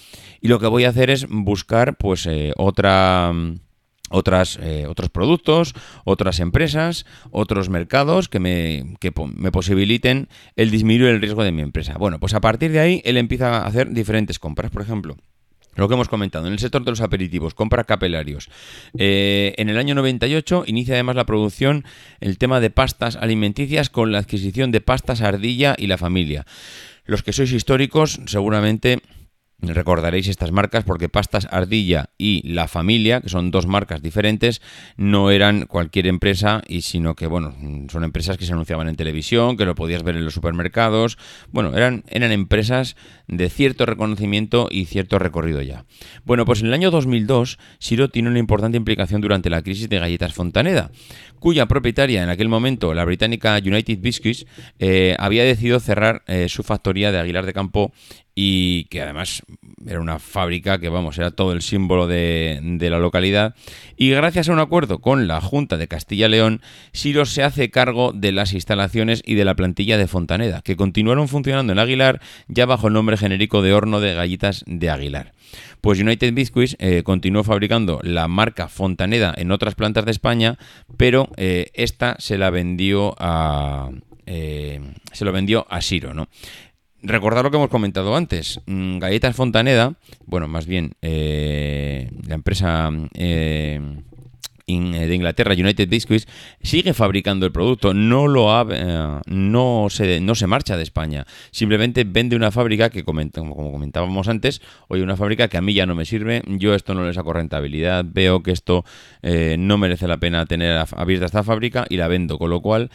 Lo 0.52 0.60
que 0.60 0.66
voy 0.66 0.84
a 0.84 0.90
hacer 0.90 1.08
es 1.08 1.26
buscar 1.30 1.96
pues 1.96 2.26
eh, 2.26 2.52
otra 2.58 3.32
otras, 4.10 4.58
eh, 4.60 4.84
otros 4.86 5.08
productos, 5.08 5.72
otras 6.04 6.40
empresas, 6.40 7.06
otros 7.30 7.70
mercados 7.70 8.28
que, 8.28 8.38
me, 8.38 8.96
que 9.00 9.12
me 9.34 9.50
posibiliten 9.50 10.28
el 10.54 10.70
disminuir 10.70 11.08
el 11.08 11.22
riesgo 11.22 11.42
de 11.42 11.52
mi 11.52 11.62
empresa. 11.62 11.96
Bueno, 11.98 12.20
pues 12.20 12.34
a 12.34 12.42
partir 12.42 12.70
de 12.70 12.80
ahí 12.80 13.00
él 13.06 13.16
empieza 13.16 13.62
a 13.62 13.66
hacer 13.66 13.94
diferentes 13.94 14.38
compras. 14.38 14.70
Por 14.70 14.82
ejemplo, 14.82 15.16
lo 15.74 15.88
que 15.88 15.94
hemos 15.94 16.10
comentado, 16.10 16.46
en 16.46 16.52
el 16.52 16.58
sector 16.58 16.84
de 16.84 16.90
los 16.90 17.00
aperitivos, 17.00 17.54
compra 17.54 17.84
capelarios. 17.84 18.50
Eh, 18.98 19.54
en 19.56 19.70
el 19.70 19.78
año 19.78 19.94
98 19.94 20.64
inicia 20.66 20.92
además 20.92 21.16
la 21.16 21.24
producción 21.24 21.86
el 22.20 22.36
tema 22.36 22.60
de 22.60 22.68
pastas 22.68 23.16
alimenticias 23.16 23.88
con 23.88 24.12
la 24.12 24.18
adquisición 24.18 24.72
de 24.72 24.82
pastas 24.82 25.22
ardilla 25.22 25.74
y 25.78 25.86
la 25.86 25.96
familia. 25.96 26.44
Los 27.06 27.22
que 27.22 27.32
sois 27.32 27.52
históricos 27.52 28.20
seguramente 28.26 29.00
Recordaréis 29.62 30.26
estas 30.26 30.50
marcas 30.50 30.82
porque 30.82 31.08
Pastas 31.08 31.46
Ardilla 31.48 32.10
y 32.18 32.42
La 32.52 32.66
Familia, 32.66 33.20
que 33.20 33.28
son 33.28 33.52
dos 33.52 33.68
marcas 33.68 34.02
diferentes, 34.02 34.60
no 34.96 35.30
eran 35.30 35.66
cualquier 35.66 36.08
empresa, 36.08 36.62
y 36.66 36.82
sino 36.82 37.14
que, 37.14 37.28
bueno, 37.28 37.54
son 37.88 38.02
empresas 38.02 38.36
que 38.36 38.44
se 38.44 38.52
anunciaban 38.52 38.88
en 38.88 38.96
televisión, 38.96 39.56
que 39.56 39.64
lo 39.64 39.76
podías 39.76 40.02
ver 40.02 40.16
en 40.16 40.24
los 40.24 40.34
supermercados. 40.34 41.16
Bueno, 41.52 41.76
eran, 41.76 42.02
eran 42.08 42.32
empresas 42.32 42.96
de 43.28 43.48
cierto 43.50 43.86
reconocimiento 43.86 44.66
y 44.68 44.86
cierto 44.86 45.20
recorrido 45.20 45.62
ya. 45.62 45.84
Bueno, 46.24 46.44
pues 46.44 46.60
en 46.62 46.66
el 46.66 46.74
año 46.74 46.90
2002, 46.90 47.58
Siro 47.78 48.08
tiene 48.08 48.30
una 48.30 48.40
importante 48.40 48.76
implicación 48.76 49.20
durante 49.20 49.48
la 49.48 49.62
crisis 49.62 49.88
de 49.88 50.00
galletas 50.00 50.34
Fontaneda, 50.34 50.90
cuya 51.38 51.66
propietaria 51.66 52.24
en 52.24 52.30
aquel 52.30 52.48
momento, 52.48 52.94
la 52.94 53.04
británica 53.04 53.56
United 53.64 53.98
Biscuits, 54.00 54.44
eh, 54.80 55.14
había 55.20 55.44
decidido 55.44 55.78
cerrar 55.78 56.22
eh, 56.26 56.48
su 56.48 56.64
factoría 56.64 57.12
de 57.12 57.20
Aguilar 57.20 57.46
de 57.46 57.52
Campo 57.52 57.92
y 58.34 58.84
que 58.84 59.02
además 59.02 59.42
era 59.86 60.00
una 60.00 60.18
fábrica 60.18 60.78
que, 60.78 60.88
vamos, 60.88 61.18
era 61.18 61.32
todo 61.32 61.52
el 61.52 61.62
símbolo 61.62 62.06
de, 62.06 62.60
la 62.80 62.98
localidad. 62.98 63.54
Y 63.96 64.10
gracias 64.10 64.48
a 64.48 64.52
un 64.52 64.58
acuerdo 64.58 65.00
con 65.00 65.28
la 65.28 65.40
Junta 65.40 65.76
de 65.76 65.88
Castilla-León, 65.88 66.62
Siro 66.92 67.26
se 67.26 67.42
hace 67.42 67.70
cargo 67.70 68.12
de 68.12 68.32
las 68.32 68.52
instalaciones 68.54 69.22
y 69.24 69.34
de 69.34 69.44
la 69.44 69.54
plantilla 69.54 69.98
de 69.98 70.08
Fontaneda, 70.08 70.62
que 70.62 70.76
continuaron 70.76 71.28
funcionando 71.28 71.72
en 71.72 71.78
Aguilar 71.78 72.20
ya 72.48 72.66
bajo 72.66 72.88
el 72.88 72.94
nombre 72.94 73.16
genérico 73.16 73.62
de 73.62 73.74
horno 73.74 74.00
de 74.00 74.14
galletas 74.14 74.64
de 74.66 74.90
Aguilar. 74.90 75.32
Pues 75.80 76.00
United 76.00 76.32
Biscuits 76.32 76.76
eh, 76.78 77.02
continuó 77.02 77.44
fabricando 77.44 78.00
la 78.02 78.28
marca 78.28 78.68
Fontaneda 78.68 79.34
en 79.36 79.50
otras 79.50 79.74
plantas 79.74 80.04
de 80.04 80.12
España, 80.12 80.58
pero 80.96 81.28
eh, 81.36 81.70
esta 81.74 82.16
se 82.18 82.38
la 82.38 82.50
vendió 82.50 83.14
a... 83.18 83.90
Eh, 84.24 84.80
se 85.12 85.24
lo 85.24 85.32
vendió 85.32 85.66
a 85.68 85.82
Siro, 85.82 86.14
¿no? 86.14 86.28
Recordar 87.02 87.44
lo 87.44 87.50
que 87.50 87.56
hemos 87.56 87.68
comentado 87.68 88.14
antes. 88.14 88.60
Mm, 88.66 88.98
Galletas 88.98 89.34
Fontaneda, 89.34 89.94
bueno, 90.24 90.46
más 90.46 90.66
bien 90.66 90.92
eh, 91.02 92.08
la 92.28 92.36
empresa 92.36 92.90
eh, 93.14 93.80
eh, 94.68 95.06
de 95.08 95.14
Inglaterra, 95.14 95.52
United 95.52 95.88
Biscuits, 95.88 96.28
sigue 96.62 96.94
fabricando 96.94 97.44
el 97.44 97.50
producto, 97.50 97.92
no 97.92 98.28
lo 98.28 98.54
ha, 98.54 99.20
no 99.26 99.88
se 99.90 100.20
no 100.20 100.36
se 100.36 100.46
marcha 100.46 100.76
de 100.76 100.84
España, 100.84 101.26
simplemente 101.50 102.04
vende 102.04 102.36
una 102.36 102.52
fábrica 102.52 102.88
que 102.88 103.02
como 103.02 103.72
comentábamos 103.72 104.28
antes, 104.28 104.62
oye, 104.86 105.02
una 105.02 105.16
fábrica 105.16 105.48
que 105.48 105.56
a 105.56 105.60
mí 105.60 105.74
ya 105.74 105.86
no 105.86 105.96
me 105.96 106.04
sirve, 106.04 106.42
yo 106.46 106.72
esto 106.76 106.94
no 106.94 107.04
le 107.04 107.12
saco 107.12 107.32
rentabilidad, 107.32 108.04
veo 108.08 108.44
que 108.44 108.52
esto 108.52 108.84
no 109.58 109.76
merece 109.76 110.06
la 110.06 110.18
pena 110.18 110.46
tener 110.46 110.84
abierta 110.92 111.26
esta 111.26 111.42
fábrica 111.42 111.84
y 111.88 111.96
la 111.96 112.06
vendo, 112.06 112.38
con 112.38 112.50
lo 112.50 112.60
cual 112.60 112.90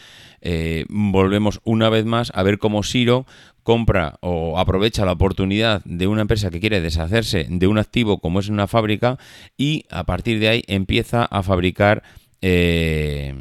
volvemos 0.88 1.60
una 1.66 1.90
vez 1.90 2.06
más 2.06 2.32
a 2.34 2.44
ver 2.44 2.58
cómo 2.58 2.84
Siro 2.84 3.26
compra 3.68 4.18
o 4.22 4.58
aprovecha 4.58 5.04
la 5.04 5.12
oportunidad 5.12 5.84
de 5.84 6.08
una 6.08 6.22
empresa 6.22 6.50
que 6.50 6.62
quiere 6.62 6.80
deshacerse 6.80 7.48
de 7.50 7.68
un 7.68 7.78
activo 7.78 8.20
como 8.20 8.40
es 8.40 8.48
una 8.48 8.66
fábrica 8.66 9.18
y 9.58 9.84
a 9.90 10.06
partir 10.06 10.40
de 10.40 10.48
ahí 10.48 10.64
empieza 10.68 11.26
a 11.26 11.44
fabricar 11.44 12.02
eh, 12.42 13.36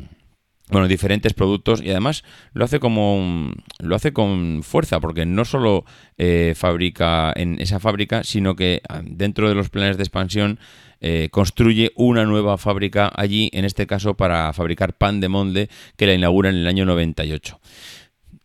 bueno, 0.69 0.89
diferentes 0.89 1.33
productos 1.33 1.81
y 1.81 1.91
además 1.91 2.25
lo 2.55 2.65
hace 2.65 2.81
como 2.81 3.53
lo 3.79 3.95
hace 3.95 4.13
con 4.13 4.65
fuerza 4.65 4.99
porque 4.99 5.27
no 5.27 5.45
solo 5.45 5.85
eh, 6.19 6.55
fabrica 6.57 7.33
en 7.37 7.61
esa 7.61 7.79
fábrica 7.79 8.25
sino 8.25 8.57
que 8.57 8.83
ah, 8.89 9.03
dentro 9.05 9.49
de 9.49 9.55
los 9.55 9.69
planes 9.69 9.97
de 9.97 10.03
expansión 10.03 10.59
eh, 11.01 11.29
construye 11.31 11.93
una 11.95 12.25
nueva 12.25 12.59
fábrica 12.59 13.13
allí 13.15 13.49
en 13.53 13.65
este 13.65 13.87
caso 13.87 14.15
para 14.15 14.53
fabricar 14.53 14.95
pan 14.95 15.21
de 15.21 15.29
molde 15.29 15.69
que 15.97 16.09
la 16.09 16.15
inaugura 16.15 16.51
en 16.51 16.57
el 16.57 16.67
año 16.67 16.85
98 16.85 17.61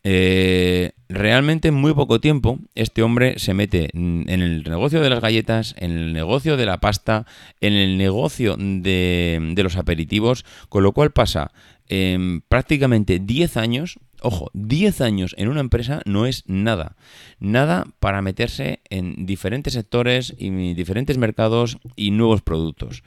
eh, 0.03 0.93
realmente 1.09 1.67
en 1.67 1.75
muy 1.75 1.93
poco 1.93 2.19
tiempo 2.19 2.59
este 2.73 3.03
hombre 3.03 3.37
se 3.37 3.53
mete 3.53 3.89
en 3.93 4.27
el 4.29 4.63
negocio 4.63 5.01
de 5.01 5.09
las 5.09 5.21
galletas, 5.21 5.75
en 5.77 5.91
el 5.91 6.13
negocio 6.13 6.57
de 6.57 6.65
la 6.65 6.79
pasta, 6.79 7.25
en 7.59 7.73
el 7.73 7.97
negocio 7.97 8.55
de, 8.57 9.53
los 9.57 9.77
aperitivos, 9.77 10.45
con 10.69 10.83
lo 10.83 10.91
cual 10.91 11.11
pasa 11.11 11.51
prácticamente 12.47 13.19
10 13.19 13.57
años, 13.57 13.99
ojo, 14.21 14.49
10 14.53 15.01
años 15.01 15.35
en 15.37 15.49
una 15.49 15.59
empresa 15.59 16.01
no 16.05 16.25
es 16.25 16.45
nada, 16.47 16.95
nada 17.39 17.85
para 17.99 18.21
meterse 18.21 18.79
en 18.89 19.25
diferentes 19.25 19.73
sectores 19.73 20.33
y 20.37 20.73
diferentes 20.73 21.17
mercados 21.17 21.79
y 21.97 22.11
nuevos 22.11 22.41
productos 22.41 23.03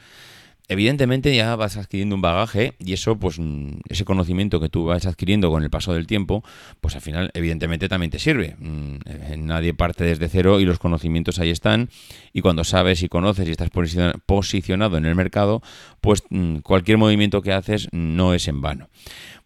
evidentemente 0.68 1.34
ya 1.34 1.54
vas 1.56 1.76
adquiriendo 1.76 2.14
un 2.14 2.22
bagaje 2.22 2.74
y 2.78 2.92
eso, 2.92 3.16
pues 3.16 3.38
mm, 3.38 3.80
ese 3.88 4.04
conocimiento 4.04 4.60
que 4.60 4.68
tú 4.68 4.86
vas 4.86 5.06
adquiriendo 5.06 5.50
con 5.50 5.62
el 5.62 5.70
paso 5.70 5.92
del 5.92 6.06
tiempo, 6.06 6.42
pues 6.80 6.94
al 6.94 7.00
final 7.00 7.30
evidentemente 7.34 7.88
también 7.88 8.10
te 8.10 8.18
sirve. 8.18 8.56
Mm, 8.58 8.96
eh, 9.06 9.36
nadie 9.38 9.74
parte 9.74 10.04
desde 10.04 10.28
cero 10.28 10.60
y 10.60 10.64
los 10.64 10.78
conocimientos 10.78 11.38
ahí 11.38 11.50
están 11.50 11.90
y 12.32 12.40
cuando 12.40 12.64
sabes 12.64 13.02
y 13.02 13.08
conoces 13.08 13.48
y 13.48 13.50
estás 13.50 13.70
posicionado 14.26 14.96
en 14.96 15.06
el 15.06 15.14
mercado, 15.14 15.62
pues 16.00 16.22
mm, 16.30 16.58
cualquier 16.58 16.98
movimiento 16.98 17.42
que 17.42 17.52
haces 17.52 17.88
no 17.92 18.34
es 18.34 18.48
en 18.48 18.60
vano. 18.60 18.88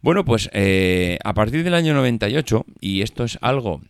Bueno, 0.01 0.25
pues 0.25 0.49
eh, 0.53 1.19
a 1.25 1.35
partir 1.35 1.65
del 1.65 1.75
año 1.75 1.95
98, 1.95 2.65
y 2.81 3.03
esto 3.03 3.25
es 3.25 3.39
algo 3.43 3.81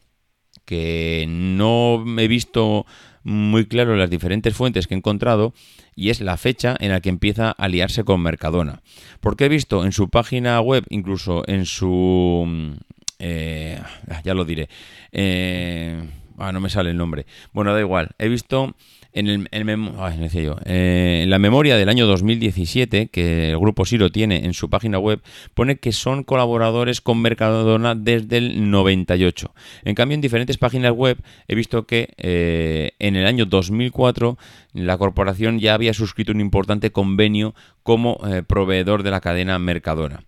que 0.64 1.26
no 1.28 2.04
he 2.18 2.28
visto 2.28 2.86
muy 3.28 3.66
claro 3.66 3.94
las 3.94 4.08
diferentes 4.08 4.54
fuentes 4.54 4.86
que 4.86 4.94
he 4.94 4.96
encontrado 4.96 5.52
y 5.94 6.10
es 6.10 6.20
la 6.20 6.36
fecha 6.36 6.74
en 6.80 6.90
la 6.90 7.00
que 7.00 7.10
empieza 7.10 7.48
a 7.48 7.52
aliarse 7.52 8.02
con 8.04 8.22
Mercadona. 8.22 8.80
Porque 9.20 9.44
he 9.44 9.48
visto 9.48 9.84
en 9.84 9.92
su 9.92 10.08
página 10.08 10.60
web, 10.60 10.84
incluso 10.88 11.44
en 11.46 11.66
su... 11.66 12.44
Mm, 12.46 12.72
eh, 13.18 13.80
ya 14.24 14.34
lo 14.34 14.44
diré. 14.44 14.68
Eh, 15.12 16.02
ah, 16.38 16.52
no 16.52 16.60
me 16.60 16.70
sale 16.70 16.90
el 16.90 16.96
nombre. 16.96 17.26
Bueno, 17.52 17.74
da 17.74 17.80
igual. 17.80 18.10
He 18.18 18.28
visto 18.28 18.74
eh, 19.18 21.20
en 21.22 21.30
la 21.30 21.38
memoria 21.38 21.76
del 21.76 21.88
año 21.88 22.06
2017 22.06 23.08
que 23.08 23.50
el 23.50 23.58
grupo 23.58 23.84
Siro 23.84 24.10
tiene 24.10 24.44
en 24.44 24.54
su 24.54 24.70
página 24.70 24.98
web, 24.98 25.20
pone 25.54 25.78
que 25.78 25.92
son 25.92 26.22
colaboradores 26.22 27.00
con 27.00 27.20
Mercadona 27.20 27.94
desde 27.94 28.38
el 28.38 28.70
98. 28.70 29.52
En 29.84 29.94
cambio, 29.94 30.14
en 30.14 30.20
diferentes 30.20 30.58
páginas 30.58 30.92
web 30.92 31.18
he 31.48 31.54
visto 31.54 31.86
que 31.86 32.14
eh, 32.16 32.92
en 32.98 33.16
el 33.16 33.26
año 33.26 33.46
2004 33.46 34.38
la 34.74 34.98
corporación 34.98 35.58
ya 35.58 35.74
había 35.74 35.94
suscrito 35.94 36.32
un 36.32 36.40
importante 36.40 36.92
convenio 36.92 37.54
como 37.82 38.20
eh, 38.26 38.42
proveedor 38.42 39.02
de 39.02 39.10
la 39.10 39.20
cadena 39.20 39.58
Mercadona. 39.58 40.22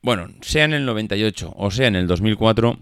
Bueno, 0.00 0.28
sea 0.40 0.64
en 0.64 0.74
el 0.74 0.86
98 0.86 1.52
o 1.56 1.70
sea 1.70 1.88
en 1.88 1.96
el 1.96 2.06
2004, 2.06 2.78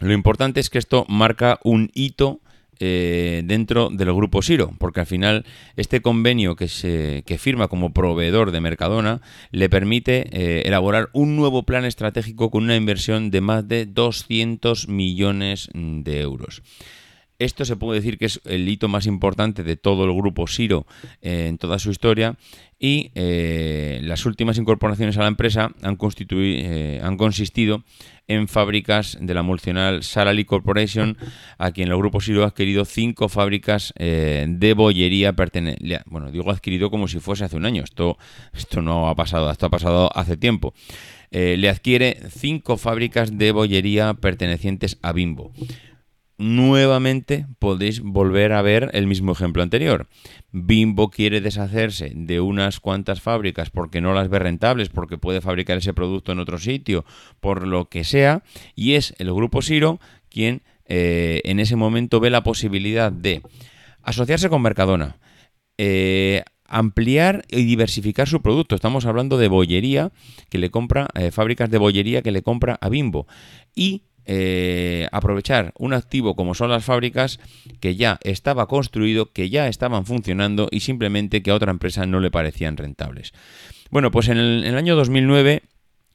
lo 0.00 0.12
importante 0.12 0.60
es 0.60 0.70
que 0.70 0.78
esto 0.78 1.04
marca 1.08 1.60
un 1.62 1.90
hito 1.94 2.40
eh, 2.80 3.42
dentro 3.44 3.90
del 3.90 4.12
grupo 4.12 4.42
Siro, 4.42 4.72
porque 4.78 5.00
al 5.00 5.06
final 5.06 5.44
este 5.76 6.00
convenio 6.00 6.56
que 6.56 6.66
se 6.66 7.22
que 7.26 7.38
firma 7.38 7.68
como 7.68 7.92
proveedor 7.92 8.50
de 8.50 8.60
Mercadona 8.60 9.20
le 9.50 9.68
permite 9.68 10.28
eh, 10.32 10.62
elaborar 10.64 11.10
un 11.12 11.36
nuevo 11.36 11.64
plan 11.64 11.84
estratégico 11.84 12.50
con 12.50 12.64
una 12.64 12.76
inversión 12.76 13.30
de 13.30 13.40
más 13.42 13.68
de 13.68 13.86
200 13.86 14.88
millones 14.88 15.68
de 15.74 16.20
euros. 16.20 16.62
Esto 17.40 17.64
se 17.64 17.74
puede 17.74 17.98
decir 18.00 18.18
que 18.18 18.26
es 18.26 18.40
el 18.44 18.68
hito 18.68 18.86
más 18.86 19.06
importante 19.06 19.64
de 19.64 19.76
todo 19.76 20.04
el 20.04 20.14
grupo 20.14 20.46
Siro 20.46 20.86
eh, 21.22 21.46
en 21.48 21.58
toda 21.58 21.80
su 21.80 21.90
historia 21.90 22.36
y 22.78 23.10
las 23.14 24.24
últimas 24.24 24.56
incorporaciones 24.56 25.18
a 25.18 25.20
la 25.20 25.28
empresa 25.28 25.70
han, 25.82 25.98
han 25.98 27.16
consistido 27.16 27.84
en 28.30 28.46
fábricas 28.46 29.18
de 29.20 29.34
la 29.34 29.42
multinacional 29.42 30.04
Sarali 30.04 30.44
Corporation, 30.44 31.16
a 31.58 31.72
quien 31.72 31.88
el 31.88 31.96
grupo 31.96 32.20
Siro 32.20 32.44
ha 32.44 32.48
adquirido 32.48 32.84
cinco 32.84 33.28
fábricas 33.28 33.92
eh, 33.96 34.46
de 34.48 34.72
bollería. 34.74 35.34
Bueno, 36.06 36.30
digo 36.30 36.48
adquirido 36.50 36.90
como 36.90 37.08
si 37.08 37.18
fuese 37.18 37.44
hace 37.44 37.56
un 37.56 37.66
año. 37.66 37.82
Esto, 37.82 38.18
esto 38.52 38.82
no 38.82 39.08
ha 39.08 39.16
pasado, 39.16 39.50
esto 39.50 39.66
ha 39.66 39.70
pasado 39.70 40.10
hace 40.14 40.36
tiempo. 40.36 40.74
Eh, 41.32 41.56
le 41.58 41.68
adquiere 41.68 42.20
cinco 42.30 42.76
fábricas 42.76 43.36
de 43.36 43.50
bollería 43.50 44.14
pertenecientes 44.14 44.98
a 45.02 45.12
Bimbo 45.12 45.52
nuevamente 46.40 47.46
podéis 47.58 48.00
volver 48.00 48.52
a 48.52 48.62
ver 48.62 48.90
el 48.94 49.06
mismo 49.06 49.32
ejemplo 49.32 49.62
anterior. 49.62 50.08
Bimbo 50.52 51.10
quiere 51.10 51.42
deshacerse 51.42 52.12
de 52.14 52.40
unas 52.40 52.80
cuantas 52.80 53.20
fábricas 53.20 53.68
porque 53.68 54.00
no 54.00 54.14
las 54.14 54.30
ve 54.30 54.38
rentables, 54.38 54.88
porque 54.88 55.18
puede 55.18 55.42
fabricar 55.42 55.76
ese 55.76 55.92
producto 55.92 56.32
en 56.32 56.38
otro 56.38 56.58
sitio, 56.58 57.04
por 57.40 57.66
lo 57.66 57.90
que 57.90 58.04
sea, 58.04 58.42
y 58.74 58.94
es 58.94 59.14
el 59.18 59.32
grupo 59.34 59.60
Siro 59.60 60.00
quien 60.30 60.62
eh, 60.86 61.42
en 61.44 61.60
ese 61.60 61.76
momento 61.76 62.20
ve 62.20 62.30
la 62.30 62.42
posibilidad 62.42 63.12
de 63.12 63.42
asociarse 64.02 64.48
con 64.48 64.62
Mercadona, 64.62 65.18
eh, 65.76 66.42
ampliar 66.64 67.44
y 67.50 67.64
diversificar 67.64 68.28
su 68.28 68.40
producto. 68.40 68.74
Estamos 68.74 69.04
hablando 69.04 69.36
de 69.36 69.48
bollería 69.48 70.10
que 70.48 70.58
le 70.58 70.70
compra, 70.70 71.08
eh, 71.14 71.32
fábricas 71.32 71.68
de 71.68 71.78
bollería 71.78 72.22
que 72.22 72.30
le 72.30 72.42
compra 72.42 72.78
a 72.80 72.88
Bimbo. 72.88 73.26
Y 73.74 74.04
eh, 74.26 75.08
aprovechar 75.12 75.72
un 75.78 75.92
activo 75.92 76.36
como 76.36 76.54
son 76.54 76.70
las 76.70 76.84
fábricas 76.84 77.40
que 77.80 77.96
ya 77.96 78.18
estaba 78.22 78.66
construido, 78.66 79.32
que 79.32 79.50
ya 79.50 79.68
estaban 79.68 80.06
funcionando 80.06 80.68
y 80.70 80.80
simplemente 80.80 81.42
que 81.42 81.50
a 81.50 81.54
otra 81.54 81.70
empresa 81.70 82.06
no 82.06 82.20
le 82.20 82.30
parecían 82.30 82.76
rentables. 82.76 83.32
Bueno, 83.90 84.10
pues 84.10 84.28
en 84.28 84.38
el, 84.38 84.76
año 84.76 84.94
2009 84.94 85.62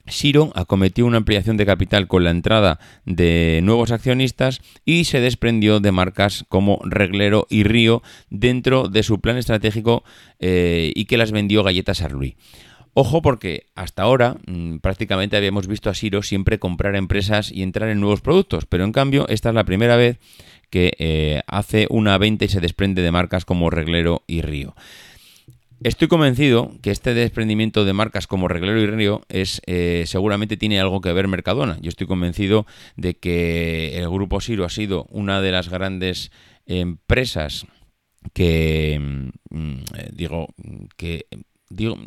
Siro 0.08 0.52
acometió 0.56 1.06
una 1.06 1.18
ampliación 1.18 1.58
de 1.58 1.66
capital 1.66 2.08
con 2.08 2.24
la 2.24 2.30
entrada 2.30 2.80
de 3.06 3.60
nuevos 3.64 3.92
accionistas 3.92 4.62
y 4.86 5.06
se 5.06 5.20
desprendió 5.20 5.80
de 5.80 5.92
marcas 5.92 6.46
como 6.48 6.80
Reglero 6.84 7.48
y 7.50 7.64
Río 7.64 8.04
dentro 8.30 8.88
de 8.88 9.04
su 9.04 9.20
plan 9.20 9.38
estratégico 9.38 10.04
eh, 10.40 10.94
y 10.96 11.06
que 11.06 11.18
las 11.18 11.32
vendió 11.32 11.64
Galletas 11.64 12.02
Arluí. 12.02 12.38
Ojo 12.98 13.22
porque 13.22 13.66
hasta 13.76 14.04
ahora 14.04 14.38
mm, 14.48 14.78
prácticamente 14.78 15.36
habíamos 15.36 15.68
visto 15.68 15.90
a 15.90 15.94
Siro 15.94 16.24
siempre 16.24 16.60
comprar 16.60 16.96
empresas 16.96 17.52
y 17.52 17.62
entrar 17.62 17.90
en 17.90 18.00
nuevos 18.00 18.22
productos, 18.22 18.66
pero 18.66 18.86
en 18.86 18.94
cambio 18.94 19.28
esta 19.28 19.50
es 19.50 19.56
la 19.56 19.66
primera 19.66 19.98
vez 19.98 20.18
que 20.70 20.94
eh, 20.98 21.42
hace 21.46 21.88
una 21.90 22.18
venta 22.18 22.46
y 22.46 22.48
se 22.48 22.62
desprende 22.62 23.02
de 23.02 23.12
marcas 23.12 23.44
como 23.44 23.70
Reglero 23.70 24.24
y 24.28 24.42
Río. 24.44 24.76
Estoy 25.84 26.08
convencido 26.08 26.72
que 26.82 26.92
este 26.92 27.14
desprendimiento 27.14 27.84
de 27.84 27.92
marcas 27.92 28.28
como 28.28 28.48
Reglero 28.48 28.80
y 28.80 28.88
Río 28.88 29.24
es 29.28 29.62
eh, 29.66 30.06
seguramente 30.08 30.56
tiene 30.56 30.80
algo 30.80 31.02
que 31.02 31.12
ver 31.12 31.28
Mercadona. 31.28 31.78
Yo 31.82 31.90
estoy 31.90 32.08
convencido 32.08 32.66
de 32.96 33.16
que 33.16 33.98
el 33.98 34.10
grupo 34.10 34.40
Siro 34.40 34.64
ha 34.64 34.70
sido 34.70 35.06
una 35.10 35.42
de 35.42 35.52
las 35.52 35.68
grandes 35.68 36.32
empresas 36.66 37.68
que 38.32 39.28
mm, 39.50 39.80
eh, 39.98 40.10
digo 40.14 40.48
que 40.96 41.26
digo, 41.70 41.98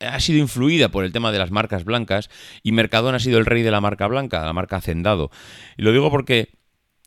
ha 0.00 0.20
sido 0.20 0.38
influida 0.38 0.88
por 0.88 1.04
el 1.04 1.12
tema 1.12 1.32
de 1.32 1.38
las 1.38 1.50
marcas 1.50 1.84
blancas 1.84 2.30
y 2.62 2.72
Mercadona 2.72 3.16
ha 3.16 3.20
sido 3.20 3.38
el 3.38 3.46
rey 3.46 3.62
de 3.62 3.70
la 3.70 3.80
marca 3.80 4.06
blanca, 4.06 4.44
la 4.44 4.52
marca 4.52 4.76
Hacendado. 4.76 5.30
Y 5.76 5.82
lo 5.82 5.92
digo 5.92 6.10
porque 6.10 6.50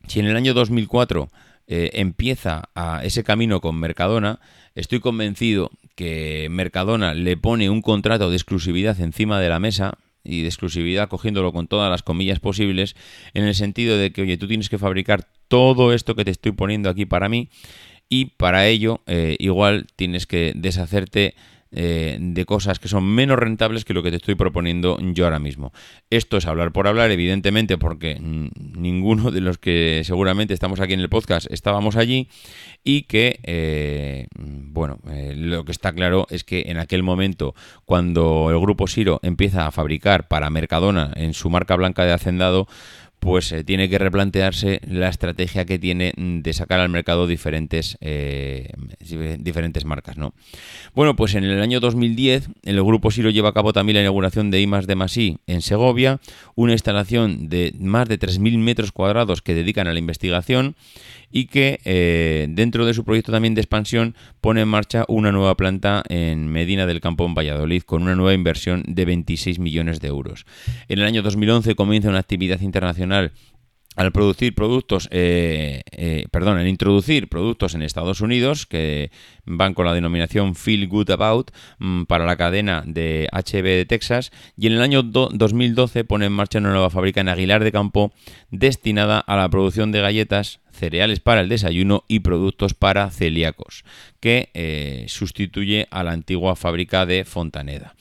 si 0.07 0.19
en 0.19 0.27
el 0.27 0.35
año 0.35 0.53
2004 0.53 1.29
eh, 1.67 1.91
empieza 1.93 2.69
a 2.75 3.03
ese 3.03 3.23
camino 3.23 3.59
con 3.59 3.79
Mercadona, 3.79 4.39
estoy 4.75 4.99
convencido 4.99 5.71
que 5.95 6.47
Mercadona 6.51 7.13
le 7.13 7.37
pone 7.37 7.69
un 7.69 7.81
contrato 7.81 8.29
de 8.29 8.35
exclusividad 8.35 8.99
encima 8.99 9.39
de 9.39 9.49
la 9.49 9.59
mesa 9.59 9.97
y 10.23 10.41
de 10.41 10.47
exclusividad 10.47 11.07
cogiéndolo 11.07 11.53
con 11.53 11.67
todas 11.67 11.89
las 11.89 12.03
comillas 12.03 12.39
posibles 12.39 12.95
en 13.33 13.45
el 13.45 13.55
sentido 13.55 13.97
de 13.97 14.11
que, 14.11 14.23
oye, 14.23 14.37
tú 14.37 14.47
tienes 14.47 14.69
que 14.69 14.77
fabricar 14.77 15.27
todo 15.47 15.93
esto 15.93 16.15
que 16.15 16.25
te 16.25 16.31
estoy 16.31 16.51
poniendo 16.51 16.89
aquí 16.89 17.05
para 17.05 17.29
mí 17.29 17.49
y 18.09 18.25
para 18.25 18.67
ello 18.67 19.01
eh, 19.07 19.35
igual 19.39 19.87
tienes 19.95 20.27
que 20.27 20.53
deshacerte 20.55 21.35
eh, 21.77 22.17
de 22.19 22.45
cosas 22.45 22.79
que 22.79 22.87
son 22.87 23.03
menos 23.03 23.37
rentables 23.37 23.83
que 23.83 23.93
lo 23.93 24.01
que 24.01 24.09
te 24.09 24.15
estoy 24.15 24.35
proponiendo 24.35 24.97
yo 25.01 25.25
ahora 25.25 25.39
mismo. 25.39 25.73
Esto 26.09 26.37
es 26.37 26.45
hablar 26.45 26.71
por 26.71 26.87
hablar, 26.87 27.11
evidentemente, 27.11 27.77
porque 27.77 28.17
ninguno 28.19 29.29
de 29.29 29.41
los 29.41 29.57
que 29.57 30.01
seguramente 30.05 30.53
estamos 30.53 30.79
aquí 30.79 30.93
en 30.93 31.01
el 31.01 31.09
podcast 31.09 31.51
estábamos 31.51 31.97
allí 31.97 32.29
y 32.85 33.03
que, 33.03 33.39
eh, 33.43 34.27
bueno, 34.37 34.99
eh, 35.11 35.33
lo 35.35 35.65
que 35.65 35.73
está 35.73 35.91
claro 35.91 36.27
es 36.29 36.45
que 36.45 36.63
en 36.67 36.77
aquel 36.77 37.03
momento, 37.03 37.55
cuando 37.83 38.49
el 38.51 38.59
grupo 38.59 38.87
Siro 38.87 39.19
empieza 39.21 39.67
a 39.67 39.71
fabricar 39.71 40.29
para 40.29 40.49
Mercadona 40.49 41.11
en 41.15 41.33
su 41.33 41.49
marca 41.49 41.75
blanca 41.75 42.05
de 42.05 42.13
Hacendado, 42.13 42.67
pues 43.25 43.51
eh, 43.51 43.63
tiene 43.63 43.89
que 43.89 43.97
replantearse 43.97 44.81
la 44.87 45.09
estrategia 45.09 45.65
que 45.65 45.79
tiene 45.79 46.13
de 46.15 46.53
sacar 46.53 46.79
al 46.79 46.89
mercado 46.89 47.25
diferentes, 47.25 47.97
eh, 47.99 48.69
diferentes 49.39 49.83
marcas. 49.83 50.15
¿no? 50.15 50.35
Bueno, 50.93 51.15
pues 51.15 51.33
en 51.33 51.43
el 51.43 51.59
año 51.59 51.79
2010 51.79 52.49
el 52.61 52.83
Grupo 52.83 53.09
Siro 53.09 53.31
lleva 53.31 53.49
a 53.49 53.53
cabo 53.53 53.73
también 53.73 53.95
la 53.95 54.01
inauguración 54.01 54.51
de 54.51 54.61
IMAS 54.61 54.85
de 54.85 54.95
Masí 54.95 55.39
en 55.47 55.63
Segovia, 55.63 56.19
una 56.53 56.73
instalación 56.73 57.49
de 57.49 57.73
más 57.79 58.07
de 58.07 58.19
3.000 58.19 58.59
metros 58.59 58.91
cuadrados 58.91 59.41
que 59.41 59.55
dedican 59.55 59.87
a 59.87 59.93
la 59.93 59.99
investigación 59.99 60.75
y 61.31 61.47
que 61.47 61.79
eh, 61.83 62.47
dentro 62.49 62.85
de 62.85 62.93
su 62.93 63.03
proyecto 63.03 63.31
también 63.31 63.55
de 63.55 63.61
expansión 63.61 64.15
pone 64.39 64.61
en 64.61 64.67
marcha 64.67 65.03
una 65.07 65.31
nueva 65.31 65.57
planta 65.57 66.03
en 66.07 66.47
Medina 66.47 66.85
del 66.85 67.01
Campo 67.01 67.25
en 67.25 67.33
Valladolid 67.33 67.81
con 67.81 68.03
una 68.03 68.15
nueva 68.15 68.33
inversión 68.33 68.83
de 68.87 69.03
26 69.03 69.59
millones 69.59 69.99
de 69.99 70.07
euros. 70.07 70.45
En 70.87 70.99
el 70.99 71.05
año 71.05 71.23
2011 71.23 71.75
comienza 71.75 72.09
una 72.09 72.19
actividad 72.19 72.61
internacional 72.61 73.14
al 73.95 74.11
producir 74.11 74.53
productos, 74.53 75.07
eh, 75.11 75.81
eh, 75.91 76.25
perdón, 76.31 76.57
al 76.57 76.67
introducir 76.67 77.29
productos 77.29 77.75
en 77.75 77.81
Estados 77.81 78.21
Unidos 78.21 78.65
que 78.65 79.09
van 79.45 79.73
con 79.73 79.85
la 79.85 79.93
denominación 79.93 80.55
Feel 80.55 80.87
Good 80.87 81.11
About 81.11 81.51
mm, 81.79 82.03
para 82.03 82.25
la 82.25 82.35
cadena 82.35 82.83
de 82.85 83.29
HB 83.31 83.63
de 83.63 83.85
Texas 83.85 84.31
y 84.57 84.67
en 84.67 84.73
el 84.73 84.81
año 84.81 85.01
2012 85.01 86.03
pone 86.03 86.25
en 86.25 86.33
marcha 86.33 86.59
una 86.59 86.71
nueva 86.71 86.89
fábrica 86.89 87.21
en 87.21 87.29
Aguilar 87.29 87.63
de 87.63 87.71
Campo 87.71 88.11
destinada 88.51 89.19
a 89.19 89.37
la 89.37 89.49
producción 89.49 89.91
de 89.91 90.01
galletas, 90.01 90.59
cereales 90.75 91.19
para 91.19 91.41
el 91.41 91.49
desayuno 91.49 92.03
y 92.07 92.19
productos 92.19 92.73
para 92.73 93.09
celíacos, 93.09 93.83
que 94.19 94.49
eh, 94.53 95.05
sustituye 95.07 95.87
a 95.89 96.03
la 96.03 96.11
antigua 96.11 96.55
fábrica 96.55 97.05
de 97.05 97.25
Fontaneda. 97.25 97.95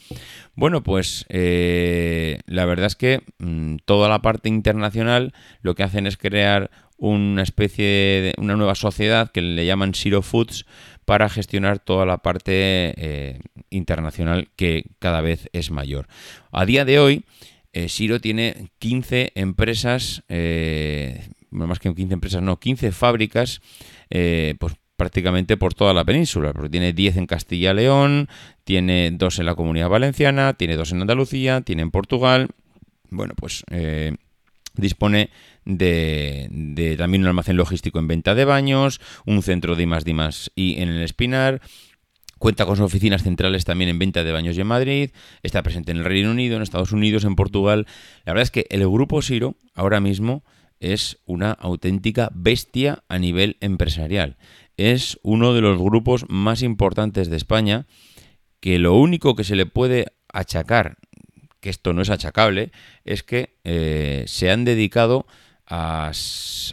Bueno, 0.54 0.82
pues 0.82 1.24
eh, 1.28 2.38
la 2.46 2.64
verdad 2.64 2.86
es 2.86 2.96
que 2.96 3.22
mm, 3.38 3.76
toda 3.84 4.08
la 4.08 4.20
parte 4.22 4.48
internacional 4.48 5.32
lo 5.62 5.74
que 5.74 5.82
hacen 5.82 6.06
es 6.06 6.16
crear 6.16 6.70
una 6.96 7.42
especie 7.42 7.84
de 7.84 8.34
una 8.38 8.56
nueva 8.56 8.74
sociedad 8.74 9.30
que 9.30 9.42
le 9.42 9.66
llaman 9.66 9.94
Zero 9.94 10.22
Foods 10.22 10.64
para 11.04 11.28
gestionar 11.28 11.78
toda 11.78 12.06
la 12.06 12.18
parte 12.18 12.94
eh, 12.96 13.40
internacional 13.70 14.48
que 14.56 14.84
cada 15.00 15.20
vez 15.20 15.48
es 15.52 15.70
mayor. 15.70 16.06
A 16.52 16.64
día 16.64 16.84
de 16.84 16.98
hoy, 16.98 17.24
Siro 17.88 18.20
tiene 18.20 18.70
15 18.78 19.32
empresas, 19.34 20.22
más 21.54 21.78
que 21.78 21.94
15 21.94 22.14
empresas, 22.14 22.42
no, 22.42 22.58
15 22.58 22.92
fábricas, 22.92 23.60
pues 24.10 24.74
prácticamente 24.96 25.56
por 25.56 25.74
toda 25.74 25.92
la 25.92 26.04
península, 26.04 26.52
porque 26.52 26.70
tiene 26.70 26.92
10 26.92 27.16
en 27.16 27.26
Castilla-León, 27.26 28.28
tiene 28.64 29.10
2 29.10 29.38
en 29.40 29.46
la 29.46 29.54
Comunidad 29.54 29.88
Valenciana, 29.88 30.54
tiene 30.54 30.76
2 30.76 30.92
en 30.92 31.00
Andalucía, 31.02 31.60
tiene 31.62 31.82
en 31.82 31.90
Portugal. 31.90 32.48
Bueno, 33.10 33.34
pues 33.36 33.64
eh, 33.70 34.16
dispone 34.74 35.30
de, 35.64 36.94
también 36.98 37.22
un 37.22 37.28
almacén 37.28 37.56
logístico 37.56 37.98
en 37.98 38.08
venta 38.08 38.34
de 38.34 38.44
baños, 38.44 39.00
un 39.26 39.42
centro 39.42 39.76
de 39.76 39.82
I+, 39.82 39.86
D+, 39.86 40.30
y 40.54 40.80
en 40.80 40.88
el 40.88 41.02
Espinar, 41.02 41.60
Cuenta 42.36 42.66
con 42.66 42.76
sus 42.76 42.84
oficinas 42.84 43.22
centrales 43.22 43.64
también 43.64 43.88
en 43.88 43.98
venta 43.98 44.22
de 44.22 44.30
baños 44.30 44.58
y 44.58 44.60
en 44.60 44.66
Madrid. 44.66 45.10
Está 45.42 45.62
presente 45.62 45.92
en 45.92 45.98
el 45.98 46.04
Reino 46.04 46.30
Unido, 46.30 46.56
en 46.56 46.62
Estados 46.62 46.92
Unidos, 46.92 47.24
en 47.24 47.36
Portugal. 47.36 47.86
La 48.26 48.34
verdad 48.34 48.42
es 48.42 48.50
que 48.50 48.66
el 48.68 48.80
grupo 48.80 49.22
Siro 49.22 49.54
ahora 49.74 50.00
mismo 50.00 50.44
es 50.80 51.18
una 51.24 51.52
auténtica 51.52 52.30
bestia 52.34 53.04
a 53.08 53.18
nivel 53.18 53.56
empresarial 53.60 54.36
es 54.76 55.18
uno 55.22 55.54
de 55.54 55.60
los 55.60 55.78
grupos 55.78 56.26
más 56.28 56.62
importantes 56.62 57.30
de 57.30 57.36
España, 57.36 57.86
que 58.60 58.78
lo 58.78 58.94
único 58.94 59.36
que 59.36 59.44
se 59.44 59.56
le 59.56 59.66
puede 59.66 60.06
achacar, 60.32 60.98
que 61.60 61.70
esto 61.70 61.92
no 61.92 62.02
es 62.02 62.10
achacable, 62.10 62.72
es 63.04 63.22
que 63.22 63.56
eh, 63.64 64.24
se 64.26 64.50
han 64.50 64.64
dedicado 64.64 65.26
a, 65.66 66.10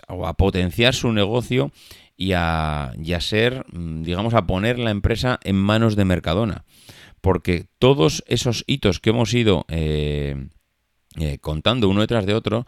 a, 0.07 0.33
potenciar 0.33 0.93
su 0.93 1.11
negocio 1.11 1.71
y 2.17 2.33
a, 2.33 2.93
ser, 3.19 3.65
mm, 3.71 4.03
digamos, 4.03 4.33
a 4.33 4.47
poner 4.47 4.79
la 4.79 4.91
empresa 4.91 5.39
en 5.43 5.55
manos 5.55 5.95
de 5.95 6.05
Mercadona. 6.05 6.65
Porque 7.21 7.67
todos 7.77 8.23
esos 8.27 8.63
hitos 8.67 8.99
que 8.99 9.11
hemos 9.11 9.33
ido 9.33 9.65
eh, 9.69 10.47
eh, 11.19 11.37
contando 11.39 11.87
uno 11.87 12.01
detrás 12.01 12.25
de 12.25 12.33
otro, 12.33 12.65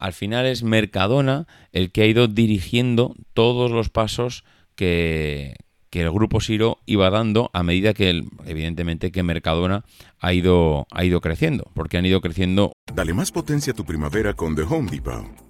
al 0.00 0.14
final 0.14 0.46
es 0.46 0.64
Mercadona 0.64 1.46
el 1.72 1.92
que 1.92 2.02
ha 2.02 2.06
ido 2.06 2.26
dirigiendo 2.26 3.14
todos 3.34 3.70
los 3.70 3.90
pasos 3.90 4.44
que, 4.74 5.56
el 5.92 6.10
grupo 6.10 6.40
Siro 6.40 6.78
iba 6.86 7.10
dando 7.10 7.50
a 7.52 7.62
medida 7.62 7.92
que, 7.92 8.22
evidentemente, 8.46 9.12
que 9.12 9.22
Mercadona 9.22 9.84
ha 10.18 10.32
ido, 10.32 10.86
ha 10.90 11.04
ido 11.04 11.20
creciendo, 11.20 11.70
porque 11.74 11.98
han 11.98 12.06
ido 12.06 12.20
creciendo. 12.20 12.72
Dale 12.92 13.12
más 13.12 13.30
potencia 13.30 13.72
a 13.72 13.76
tu 13.76 13.84
primavera 13.84 14.34
con 14.34 14.56
The 14.56 14.62
Home 14.62 14.90
Depot. 14.90 15.49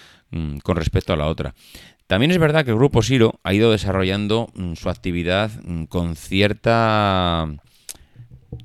Mm, 0.31 0.59
con 0.59 0.77
respecto 0.77 1.13
a 1.13 1.17
la 1.17 1.27
otra. 1.27 1.53
También 2.07 2.31
es 2.31 2.37
verdad 2.37 2.65
que 2.65 2.71
el 2.71 2.77
grupo 2.77 3.03
Siro 3.03 3.39
ha 3.43 3.53
ido 3.53 3.71
desarrollando 3.71 4.49
mm, 4.55 4.73
su 4.73 4.89
actividad 4.89 5.51
mm, 5.63 5.83
con 5.85 6.15
cierta 6.15 7.49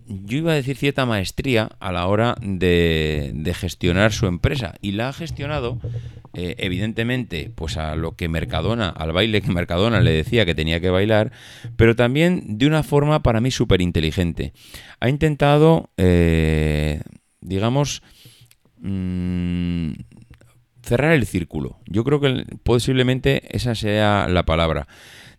yo 0.08 0.38
iba 0.38 0.52
a 0.52 0.56
decir 0.56 0.76
cierta 0.76 1.06
maestría 1.06 1.70
a 1.78 1.92
la 1.92 2.06
hora 2.06 2.36
de, 2.40 3.52
gestionar 3.54 4.12
su 4.12 4.26
empresa 4.26 4.74
y 4.80 4.92
la 4.92 5.08
ha 5.08 5.12
gestionado 5.12 5.78
eh, 6.34 6.56
evidentemente 6.58 7.52
pues 7.54 7.76
a 7.76 7.94
lo 7.94 8.16
que 8.16 8.28
Mercadona, 8.28 8.88
al 8.88 9.12
baile 9.12 9.42
que 9.42 9.52
Mercadona 9.52 10.00
le 10.00 10.10
decía 10.10 10.44
que 10.44 10.54
tenía 10.54 10.80
que 10.80 10.90
bailar, 10.90 11.30
pero 11.76 11.94
también 11.94 12.58
de 12.58 12.66
una 12.66 12.82
forma 12.82 13.22
para 13.22 13.40
mí 13.40 13.50
súper 13.50 13.80
inteligente. 13.80 14.52
Ha 15.00 15.08
intentado, 15.08 15.90
eh, 15.96 17.00
digamos, 17.40 18.02
cerrar 20.86 21.12
el 21.12 21.26
círculo. 21.26 21.78
Yo 21.86 22.04
creo 22.04 22.20
que 22.20 22.44
posiblemente 22.62 23.42
esa 23.54 23.74
sea 23.74 24.28
la 24.28 24.44
palabra. 24.44 24.86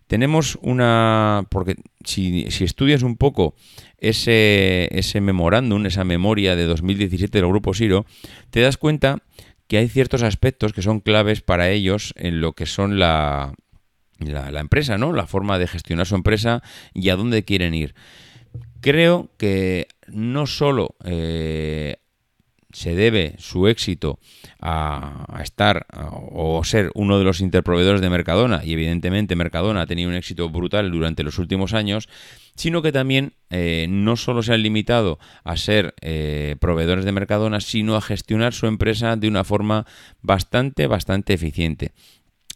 Tenemos 0.08 0.58
una... 0.62 1.46
porque 1.50 1.76
si, 2.04 2.46
estudias 2.62 3.04
un 3.04 3.18
poco 3.18 3.56
ese, 3.98 4.88
ese 4.92 5.20
memorándum, 5.20 5.86
esa 5.86 6.04
memoria 6.04 6.56
de 6.56 6.66
2017 6.66 7.38
del 7.38 7.48
Grupo 7.48 7.74
Siro, 7.74 8.06
te 8.50 8.62
das 8.62 8.78
cuenta 8.78 9.24
que 9.68 9.78
hay 9.78 9.90
ciertos 9.90 10.24
aspectos 10.24 10.72
que 10.72 10.82
son 10.82 11.02
claves 11.02 11.42
para 11.42 11.70
ellos 11.70 12.14
en 12.16 12.40
lo 12.40 12.54
que 12.54 12.66
son 12.66 13.00
la, 13.00 13.54
la, 14.20 14.60
empresa, 14.60 14.98
¿no? 14.98 15.12
La 15.12 15.28
forma 15.28 15.60
de 15.60 15.68
gestionar 15.68 16.06
su 16.06 16.16
empresa 16.16 16.64
y 16.94 17.10
a 17.10 17.18
dónde 17.18 17.44
quieren 17.44 17.74
ir. 17.74 17.94
Creo 18.80 19.30
que 19.38 19.88
no 20.08 20.48
solo 20.48 20.96
eh, 21.04 21.98
se 22.72 22.96
debe 22.96 23.36
su 23.38 23.68
éxito 23.68 24.20
a, 24.60 25.40
estar 25.42 25.86
o 26.12 26.64
ser 26.64 26.92
uno 26.96 27.18
de 27.18 27.24
los 27.24 27.42
interproveedores 27.42 28.02
de 28.02 28.10
Mercadona, 28.10 28.62
y 28.64 28.74
evidentemente 28.74 29.36
Mercadona 29.36 29.82
ha 29.82 29.88
tenido 29.88 30.10
un 30.10 30.16
éxito 30.16 30.50
brutal 30.50 30.92
durante 30.92 31.24
los 31.24 31.38
últimos 31.40 31.74
años, 31.74 32.10
sino 32.56 32.82
que 32.82 32.92
también 32.92 33.34
eh, 33.50 33.86
no 33.88 34.16
solo 34.18 34.42
se 34.44 34.54
han 34.54 34.64
limitado 34.64 35.20
a 35.44 35.56
ser 35.58 35.94
eh, 36.02 36.56
proveedores 36.60 37.06
de 37.06 37.12
Mercadona, 37.12 37.62
sino 37.62 37.96
a 37.96 38.02
gestionar 38.02 38.54
su 38.54 38.66
empresa 38.66 39.16
de 39.16 39.28
una 39.28 39.44
forma 39.44 39.86
bastante, 40.22 40.88
bastante 40.88 41.34
eficiente. 41.34 41.92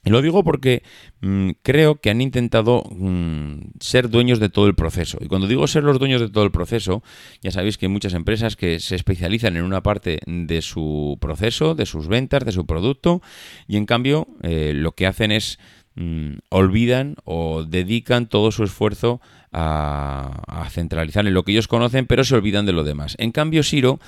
Lo 0.04 0.24
digo 0.24 0.44
porque 0.44 0.82
mm, 1.22 1.52
creo 1.62 2.02
que 2.02 2.10
han 2.10 2.22
intentado 2.22 2.84
mm, 2.90 3.74
ser 3.80 4.10
dueños 4.10 4.40
de 4.40 4.50
todo 4.50 4.66
el 4.66 4.74
proceso. 4.74 5.20
Y 5.22 5.28
cuando 5.28 5.48
digo 5.48 5.68
ser 5.68 5.84
los 5.84 6.00
dueños 6.00 6.22
de 6.22 6.30
todo 6.30 6.44
el 6.44 6.52
proceso, 6.52 7.04
ya 7.42 7.52
sabéis 7.52 7.78
que 7.78 7.86
hay 7.86 7.92
muchas 7.92 8.16
empresas 8.16 8.56
que 8.56 8.80
se 8.80 8.96
especializan 8.96 9.58
en 9.58 9.64
una 9.64 9.84
parte 9.84 10.20
de 10.26 10.62
su 10.64 11.20
proceso, 11.22 11.76
de 11.76 11.86
sus 11.86 12.08
ventas, 12.08 12.44
de 12.46 12.52
su 12.52 12.66
producto, 12.66 13.22
y 13.68 13.78
en 13.78 13.86
cambio 13.86 14.28
eh, 14.42 14.74
lo 14.74 14.94
que 14.94 15.06
hacen 15.06 15.32
es 15.32 15.60
mm, 15.94 16.38
olvidan 16.50 17.16
o 17.24 17.64
dedican 17.64 18.26
todo 18.26 18.52
su 18.52 18.64
esfuerzo 18.64 19.22
a, 19.52 20.42
a, 20.48 20.70
centralizar 20.72 21.28
en 21.28 21.36
lo 21.36 21.44
que 21.44 21.52
ellos 21.52 21.68
conocen, 21.68 22.08
pero 22.08 22.24
se 22.24 22.34
olvidan 22.34 22.66
de 22.66 22.74
lo 22.74 22.84
demás. 22.84 23.16
En 23.20 23.32
cambio, 23.32 23.62
Siro 23.62 24.00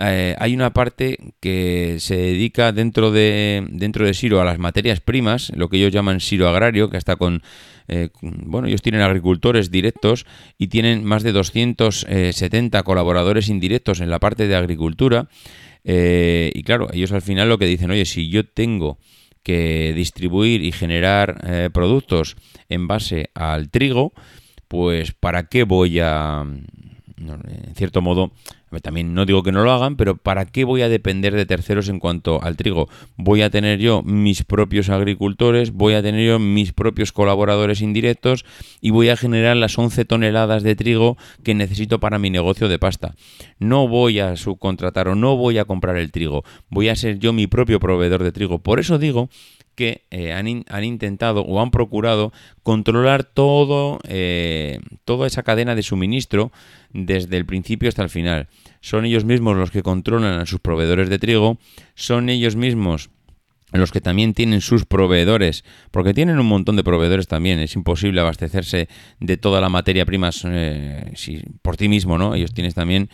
eh, 0.00 0.36
hay 0.38 0.54
una 0.54 0.72
parte 0.72 1.18
que 1.40 1.96
se 2.00 2.16
dedica 2.16 2.72
dentro 2.72 3.10
de, 3.10 3.66
dentro 3.70 4.04
de 4.04 4.14
Siro 4.14 4.40
a 4.40 4.44
las 4.44 4.58
materias 4.58 5.00
primas, 5.00 5.50
lo 5.54 5.68
que 5.68 5.78
ellos 5.78 5.92
llaman 5.92 6.20
Siro 6.20 6.48
Agrario, 6.48 6.90
que 6.90 6.98
está 6.98 7.16
con, 7.16 7.42
eh, 7.88 8.10
bueno, 8.20 8.68
ellos 8.68 8.82
tienen 8.82 9.00
agricultores 9.00 9.70
directos 9.70 10.26
y 10.58 10.68
tienen 10.68 11.04
más 11.04 11.22
de 11.22 11.32
270 11.32 12.82
colaboradores 12.82 13.48
indirectos 13.48 14.00
en 14.00 14.10
la 14.10 14.20
parte 14.20 14.46
de 14.46 14.56
agricultura. 14.56 15.28
Eh, 15.84 16.52
y 16.54 16.62
claro, 16.62 16.88
ellos 16.92 17.12
al 17.12 17.22
final 17.22 17.48
lo 17.48 17.58
que 17.58 17.66
dicen, 17.66 17.90
oye, 17.90 18.04
si 18.04 18.28
yo 18.28 18.44
tengo 18.44 18.98
que 19.42 19.92
distribuir 19.94 20.62
y 20.62 20.72
generar 20.72 21.70
productos 21.72 22.36
en 22.68 22.88
base 22.88 23.30
al 23.32 23.70
trigo, 23.70 24.12
pues 24.66 25.12
¿para 25.12 25.44
qué 25.44 25.62
voy 25.62 26.00
a, 26.00 26.44
en 27.18 27.74
cierto 27.74 28.02
modo, 28.02 28.32
también 28.82 29.14
no 29.14 29.24
digo 29.26 29.42
que 29.42 29.52
no 29.52 29.64
lo 29.64 29.72
hagan, 29.72 29.96
pero 29.96 30.16
¿para 30.16 30.44
qué 30.44 30.64
voy 30.64 30.82
a 30.82 30.88
depender 30.88 31.34
de 31.34 31.46
terceros 31.46 31.88
en 31.88 32.00
cuanto 32.00 32.42
al 32.42 32.56
trigo? 32.56 32.88
Voy 33.16 33.42
a 33.42 33.50
tener 33.50 33.78
yo 33.78 34.02
mis 34.02 34.44
propios 34.44 34.88
agricultores, 34.88 35.72
voy 35.72 35.94
a 35.94 36.02
tener 36.02 36.26
yo 36.26 36.38
mis 36.38 36.72
propios 36.72 37.12
colaboradores 37.12 37.80
indirectos 37.80 38.44
y 38.80 38.90
voy 38.90 39.08
a 39.08 39.16
generar 39.16 39.56
las 39.56 39.78
11 39.78 40.04
toneladas 40.04 40.62
de 40.62 40.76
trigo 40.76 41.16
que 41.44 41.54
necesito 41.54 42.00
para 42.00 42.18
mi 42.18 42.30
negocio 42.30 42.68
de 42.68 42.78
pasta. 42.78 43.14
No 43.58 43.88
voy 43.88 44.18
a 44.18 44.36
subcontratar 44.36 45.08
o 45.08 45.14
no 45.14 45.36
voy 45.36 45.58
a 45.58 45.64
comprar 45.64 45.96
el 45.96 46.10
trigo, 46.10 46.44
voy 46.68 46.88
a 46.88 46.96
ser 46.96 47.18
yo 47.18 47.32
mi 47.32 47.46
propio 47.46 47.80
proveedor 47.80 48.22
de 48.22 48.32
trigo. 48.32 48.58
Por 48.58 48.80
eso 48.80 48.98
digo 48.98 49.28
que 49.76 50.06
eh, 50.10 50.32
han, 50.32 50.48
intentado 50.84 51.42
o 51.42 51.60
han 51.60 51.70
procurado 51.70 52.32
controlar 52.62 53.24
todo, 53.24 54.00
eh, 54.08 54.80
toda 55.04 55.26
esa 55.26 55.42
cadena 55.42 55.74
de 55.74 55.82
suministro 55.82 56.50
desde 56.92 57.36
el 57.36 57.44
principio 57.44 57.88
hasta 57.88 58.02
el 58.02 58.08
final. 58.08 58.48
Son 58.80 59.04
ellos 59.04 59.24
mismos 59.24 59.56
los 59.56 59.70
que 59.70 59.82
controlan 59.82 60.40
a 60.40 60.46
sus 60.46 60.60
proveedores 60.60 61.08
de 61.08 61.18
trigo, 61.18 61.58
son 61.94 62.28
ellos 62.28 62.56
mismos 62.56 63.10
los 63.72 63.90
que 63.90 64.00
también 64.00 64.32
tienen 64.32 64.60
sus 64.60 64.84
proveedores, 64.84 65.64
porque 65.90 66.14
tienen 66.14 66.38
un 66.38 66.46
montón 66.46 66.76
de 66.76 66.84
proveedores 66.84 67.26
también, 67.26 67.58
es 67.58 67.74
imposible 67.74 68.20
abastecerse 68.20 68.88
de 69.20 69.36
toda 69.36 69.60
la 69.60 69.68
materia 69.68 70.06
prima 70.06 70.30
eh, 70.44 71.12
por 71.62 71.76
ti 71.76 71.88
mismo, 71.88 72.16
¿no? 72.16 72.34
Ellos 72.34 72.54
tienen 72.54 72.72
también 72.72 73.10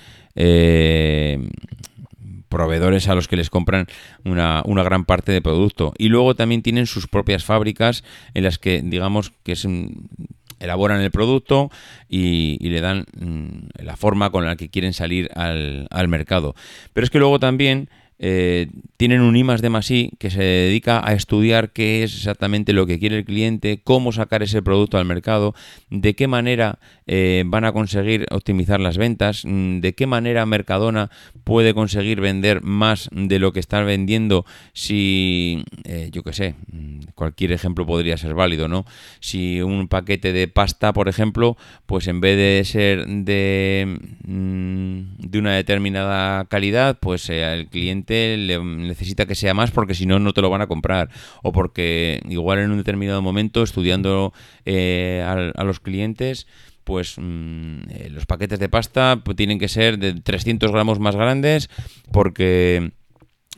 proveedores 2.52 3.09
a 3.09 3.14
los 3.14 3.28
que 3.28 3.37
les 3.37 3.48
compran 3.48 3.87
una, 4.24 4.62
gran 4.85 5.07
parte 5.07 5.33
de 5.33 5.40
producto. 5.40 5.94
Y 5.96 6.09
luego 6.09 6.37
también 6.37 6.62
tienen 6.62 6.87
sus 6.87 7.09
propias 7.09 7.44
fábricas 7.44 8.05
en 8.35 8.44
las 8.44 8.59
que, 8.59 8.83
digamos, 8.83 9.33
que 9.42 9.52
es 9.52 9.66
elaboran 10.62 11.01
el 11.01 11.11
producto 11.11 11.70
y, 12.09 12.59
le 12.68 12.81
dan 12.81 13.05
mm, 13.18 13.83
la 13.85 13.96
forma 13.96 14.31
con 14.31 14.46
la 14.46 14.57
que 14.57 14.70
quieren 14.70 14.92
salir 14.92 15.31
al, 15.35 15.88
al 15.90 16.09
mercado. 16.09 16.55
Pero 16.92 17.05
es 17.05 17.11
que 17.11 17.18
luego 17.18 17.38
también 17.38 17.88
eh, 18.24 18.68
tienen 18.98 19.20
un 19.20 19.37
I 19.37 19.42
más 19.42 19.61
que 19.61 20.30
se 20.30 20.42
dedica 20.42 21.02
a 21.04 21.12
estudiar 21.12 21.72
qué 21.72 22.04
es 22.04 22.14
exactamente 22.14 22.72
lo 22.72 22.87
que 22.87 23.00
quiere 23.00 23.18
el 23.18 23.24
cliente, 23.24 23.80
cómo 23.82 24.12
sacar 24.12 24.44
ese 24.44 24.62
producto 24.62 24.96
al 24.96 25.06
mercado, 25.06 25.56
de 25.90 26.14
qué 26.14 26.28
manera 26.28 26.78
eh, 27.08 27.42
van 27.46 27.64
a 27.64 27.72
conseguir 27.72 28.26
optimizar 28.30 28.78
las 28.78 28.96
ventas, 28.96 29.42
mm, 29.44 29.80
de 29.80 29.94
qué 29.94 30.06
manera 30.06 30.46
Mercadona 30.46 31.11
puede 31.42 31.74
conseguir 31.74 32.20
vender 32.20 32.62
más 32.62 33.08
de 33.11 33.40
lo 33.40 33.52
que 33.52 33.58
está 33.58 33.82
vendiendo 33.82 34.46
si, 34.72 35.64
eh, 35.82 36.11
yo 36.12 36.22
qué 36.22 36.32
sé, 36.32 36.54
mm, 36.70 37.00
cualquier 37.16 37.50
ejemplo 37.50 37.85
podría 37.87 38.16
ser 38.16 38.35
válido, 38.35 38.68
¿no? 38.68 38.87
Si 39.18 39.61
un 39.62 39.88
paquete 39.88 40.32
de 40.32 40.46
pasta, 40.46 40.92
por 40.92 41.08
ejemplo, 41.08 41.56
pues 41.87 42.06
en 42.06 42.20
vez 42.20 42.37
de 42.37 42.62
ser 42.64 43.04
de, 43.04 43.98
mm, 44.24 45.28
de 45.28 45.38
una 45.40 45.56
determinada 45.56 46.44
calidad, 46.44 46.98
pues 47.00 47.28
el 47.28 47.66
cliente 47.66 48.12
le 48.12 48.62
necesita 48.62 49.27
que 49.27 49.35
sea 49.35 49.55
más 49.55 49.70
porque 49.70 49.94
si 49.94 50.07
no, 50.07 50.18
no 50.18 50.33
te 50.33 50.42
lo 50.42 50.51
van 50.51 50.62
a 50.62 50.66
comprar. 50.66 51.11
O 51.42 51.53
porque 51.53 52.20
igual 52.29 52.59
en 52.59 52.70
un 52.70 52.79
determinado 52.79 53.22
momento, 53.22 53.62
estudiando 53.62 54.33
eh, 54.64 55.25
a, 55.25 55.64
los 55.64 55.81
clientes, 55.81 56.46
pues 56.85 57.16
mm, 57.18 57.90
eh, 57.90 58.09
los 58.11 58.27
paquetes 58.27 58.59
de 58.59 58.68
pasta 58.68 59.20
pues, 59.25 59.37
tienen 59.37 59.59
que 59.59 59.68
ser 59.68 59.98
de 59.98 60.14
300 60.14 60.70
gramos 60.70 60.98
más 60.98 61.16
grandes 61.16 61.70
porque... 62.11 62.92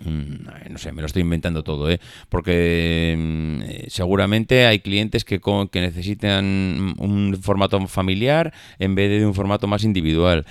Mm, 0.04 0.70
no 0.70 0.78
sé, 0.78 0.90
me 0.90 1.02
lo 1.02 1.06
estoy 1.06 1.22
inventando 1.22 1.62
todo, 1.62 1.88
¿eh? 1.88 2.00
porque 2.28 3.14
mm, 3.16 3.86
seguramente 3.86 4.66
hay 4.66 4.80
clientes 4.80 5.24
que, 5.24 5.40
que 5.70 5.80
necesitan 5.80 6.94
un 6.98 7.38
formato 7.40 7.78
familiar 7.86 8.52
en 8.80 8.96
vez 8.96 9.08
de 9.08 9.24
un 9.24 9.34
formato 9.34 9.68
más 9.68 9.84
individual. 9.84 10.46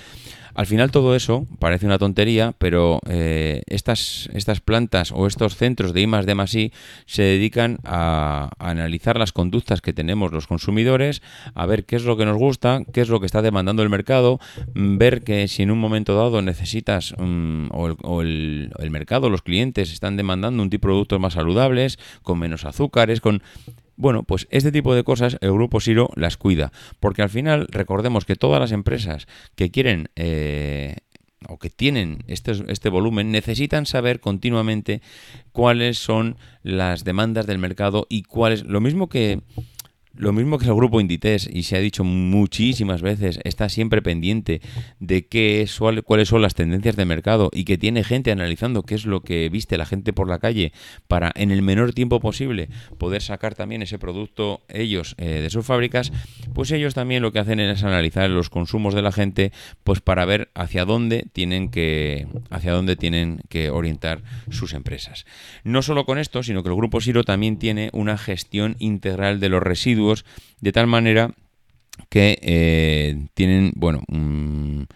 Al 0.54 0.66
final 0.66 0.90
todo 0.90 1.16
eso 1.16 1.46
parece 1.58 1.86
una 1.86 1.98
tontería, 1.98 2.54
pero 2.58 3.00
eh, 3.08 3.62
estas, 3.66 4.28
estas 4.32 4.60
plantas 4.60 5.12
o 5.12 5.26
estos 5.26 5.56
centros 5.56 5.92
de 5.92 6.02
I 6.02 6.06
más 6.06 6.26
D 6.26 6.32
I 6.32 6.72
se 7.06 7.22
dedican 7.22 7.78
a, 7.84 8.50
analizar 8.58 9.18
las 9.18 9.32
conductas 9.32 9.80
que 9.80 9.92
tenemos 9.92 10.32
los 10.32 10.46
consumidores, 10.46 11.22
a 11.54 11.66
ver 11.66 11.84
qué 11.84 11.96
es 11.96 12.04
lo 12.04 12.16
que 12.16 12.24
nos 12.24 12.36
gusta, 12.36 12.82
qué 12.92 13.00
es 13.00 13.08
lo 13.08 13.20
que 13.20 13.26
está 13.26 13.42
demandando 13.42 13.82
el 13.82 13.90
mercado, 13.90 14.38
mm, 14.74 14.98
ver 14.98 15.22
que 15.22 15.48
si 15.48 15.62
en 15.62 15.70
un 15.70 15.78
momento 15.78 16.14
dado 16.16 16.40
necesitas 16.42 17.14
mm, 17.18 17.68
o, 17.72 18.22
el, 18.22 18.70
el 18.78 18.90
mercado, 18.90 19.30
los 19.30 19.42
clientes 19.42 19.92
están 19.92 20.16
demandando 20.16 20.62
un 20.62 20.70
tipo 20.70 20.86
de 20.86 20.92
productos 20.92 21.20
más 21.20 21.34
saludables, 21.34 21.98
con 22.22 22.38
menos 22.38 22.64
azúcares, 22.64 23.20
con 23.20 23.42
bueno, 23.96 24.22
pues 24.22 24.46
este 24.50 24.72
tipo 24.72 24.94
de 24.94 25.04
cosas 25.04 25.36
el 25.40 25.52
Grupo 25.52 25.80
Siro 25.80 26.10
las 26.16 26.36
cuida, 26.36 26.72
porque 27.00 27.22
al 27.22 27.30
final 27.30 27.66
recordemos 27.70 28.24
que 28.24 28.36
todas 28.36 28.60
las 28.60 28.72
empresas 28.72 29.26
que 29.54 29.70
quieren 29.70 30.08
eh, 30.16 30.96
o 31.48 31.58
que 31.58 31.70
tienen 31.70 32.24
este, 32.26 32.52
este 32.68 32.88
volumen 32.88 33.30
necesitan 33.30 33.86
saber 33.86 34.20
continuamente 34.20 35.02
cuáles 35.52 35.98
son 35.98 36.36
las 36.62 37.04
demandas 37.04 37.46
del 37.46 37.58
mercado 37.58 38.06
y 38.08 38.22
cuáles, 38.22 38.64
lo 38.64 38.80
mismo 38.80 39.08
que 39.08 39.40
lo 40.16 40.32
mismo 40.32 40.58
que 40.58 40.66
el 40.66 40.74
grupo 40.74 41.00
Inditex, 41.00 41.48
y 41.52 41.64
se 41.64 41.76
ha 41.76 41.80
dicho 41.80 42.04
muchísimas 42.04 43.02
veces, 43.02 43.40
está 43.44 43.68
siempre 43.68 44.00
pendiente 44.00 44.60
de 45.00 45.26
qué 45.26 45.66
cuáles 46.04 46.28
son 46.28 46.42
las 46.42 46.54
tendencias 46.54 46.96
de 46.96 47.04
mercado 47.04 47.50
y 47.52 47.64
que 47.64 47.78
tiene 47.78 48.04
gente 48.04 48.30
analizando 48.30 48.82
qué 48.82 48.94
es 48.94 49.06
lo 49.06 49.20
que 49.20 49.48
viste 49.48 49.76
la 49.76 49.86
gente 49.86 50.12
por 50.12 50.28
la 50.28 50.38
calle 50.38 50.72
para 51.08 51.32
en 51.34 51.50
el 51.50 51.62
menor 51.62 51.92
tiempo 51.92 52.20
posible 52.20 52.68
poder 52.98 53.22
sacar 53.22 53.54
también 53.54 53.82
ese 53.82 53.98
producto 53.98 54.60
ellos 54.68 55.14
eh, 55.18 55.40
de 55.42 55.50
sus 55.50 55.66
fábricas, 55.66 56.12
pues 56.54 56.70
ellos 56.70 56.94
también 56.94 57.22
lo 57.22 57.32
que 57.32 57.40
hacen 57.40 57.58
es 57.58 57.82
analizar 57.82 58.30
los 58.30 58.50
consumos 58.50 58.94
de 58.94 59.02
la 59.02 59.12
gente 59.12 59.52
pues 59.82 60.00
para 60.00 60.24
ver 60.24 60.50
hacia 60.54 60.84
dónde 60.84 61.26
tienen 61.32 61.70
que 61.70 62.28
hacia 62.50 62.72
dónde 62.72 62.96
tienen 62.96 63.40
que 63.48 63.70
orientar 63.70 64.22
sus 64.50 64.74
empresas. 64.74 65.26
No 65.64 65.82
solo 65.82 66.04
con 66.04 66.18
esto, 66.18 66.42
sino 66.42 66.62
que 66.62 66.68
el 66.68 66.76
grupo 66.76 67.00
Siro 67.00 67.24
también 67.24 67.58
tiene 67.58 67.90
una 67.92 68.16
gestión 68.16 68.76
integral 68.78 69.40
de 69.40 69.48
los 69.48 69.62
residuos 69.62 70.03
de 70.60 70.72
tal 70.72 70.86
manera 70.86 71.32
que 72.08 72.38
eh, 72.42 73.26
tienen, 73.34 73.72
bueno, 73.76 74.02
un 74.08 74.88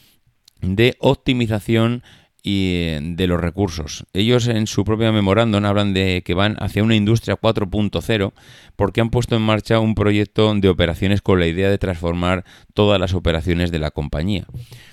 de 0.62 0.96
optimización 1.00 2.04
y 2.48 2.84
eh, 2.86 3.00
de 3.04 3.28
los 3.28 3.42
recursos. 3.42 4.06
Ellos 4.14 4.48
en 4.48 4.68
su 4.68 4.86
propia 4.86 5.12
memorándum 5.12 5.66
hablan 5.66 5.94
de 5.94 6.24
que 6.26 6.34
van 6.34 6.56
hacia 6.62 6.82
una 6.82 6.96
industria 6.96 7.36
4.0 7.36 8.32
porque 8.78 9.02
han 9.02 9.10
puesto 9.10 9.36
en 9.36 9.42
marcha 9.42 9.82
un 9.82 9.96
proyecto 9.96 10.56
de 10.56 10.70
operaciones 10.70 11.22
con 11.22 11.42
la 11.42 11.48
idea 11.48 11.70
de 11.70 11.78
transformar 11.78 12.46
todas 12.74 13.02
las 13.02 13.14
operaciones 13.14 13.70
de 13.70 13.80
la 13.80 13.92
compañía. 13.92 14.46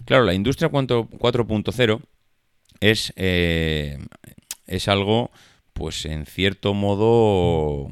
Claro, 0.05 0.25
la 0.25 0.35
industria 0.35 0.69
4.0 0.69 2.01
es, 2.81 3.13
eh, 3.15 3.99
es 4.67 4.89
algo, 4.89 5.31
pues 5.75 6.07
en 6.07 6.27
cierto 6.27 6.75
modo, 6.75 7.89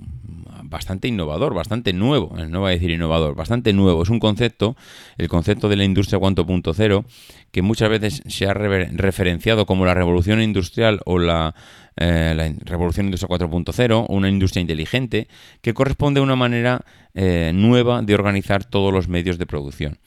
bastante 0.72 1.06
innovador, 1.06 1.54
bastante 1.54 1.92
nuevo, 1.92 2.34
no 2.48 2.60
voy 2.60 2.70
a 2.70 2.74
decir 2.74 2.90
innovador, 2.90 3.36
bastante 3.36 3.72
nuevo. 3.72 4.02
Es 4.02 4.08
un 4.08 4.18
concepto, 4.18 4.74
el 5.18 5.28
concepto 5.28 5.68
de 5.68 5.76
la 5.76 5.84
industria 5.84 6.18
4.0, 6.18 7.04
que 7.52 7.62
muchas 7.62 7.90
veces 7.90 8.22
se 8.26 8.46
ha 8.46 8.54
referenciado 8.54 9.66
como 9.66 9.84
la 9.84 9.94
revolución 9.94 10.42
industrial 10.42 11.00
o 11.04 11.18
la, 11.18 11.54
eh, 11.96 12.56
revolución 12.64 13.06
industrial 13.06 13.38
4.0, 13.38 14.06
una 14.08 14.28
industria 14.28 14.62
inteligente, 14.62 15.28
que 15.60 15.74
corresponde 15.74 16.20
a 16.20 16.22
una 16.24 16.36
manera 16.36 16.84
eh, 17.14 17.52
nueva 17.54 18.02
de 18.02 18.14
organizar 18.14 18.64
todos 18.64 18.92
los 18.92 19.06
medios 19.08 19.38
de 19.38 19.46
producción. 19.46 19.98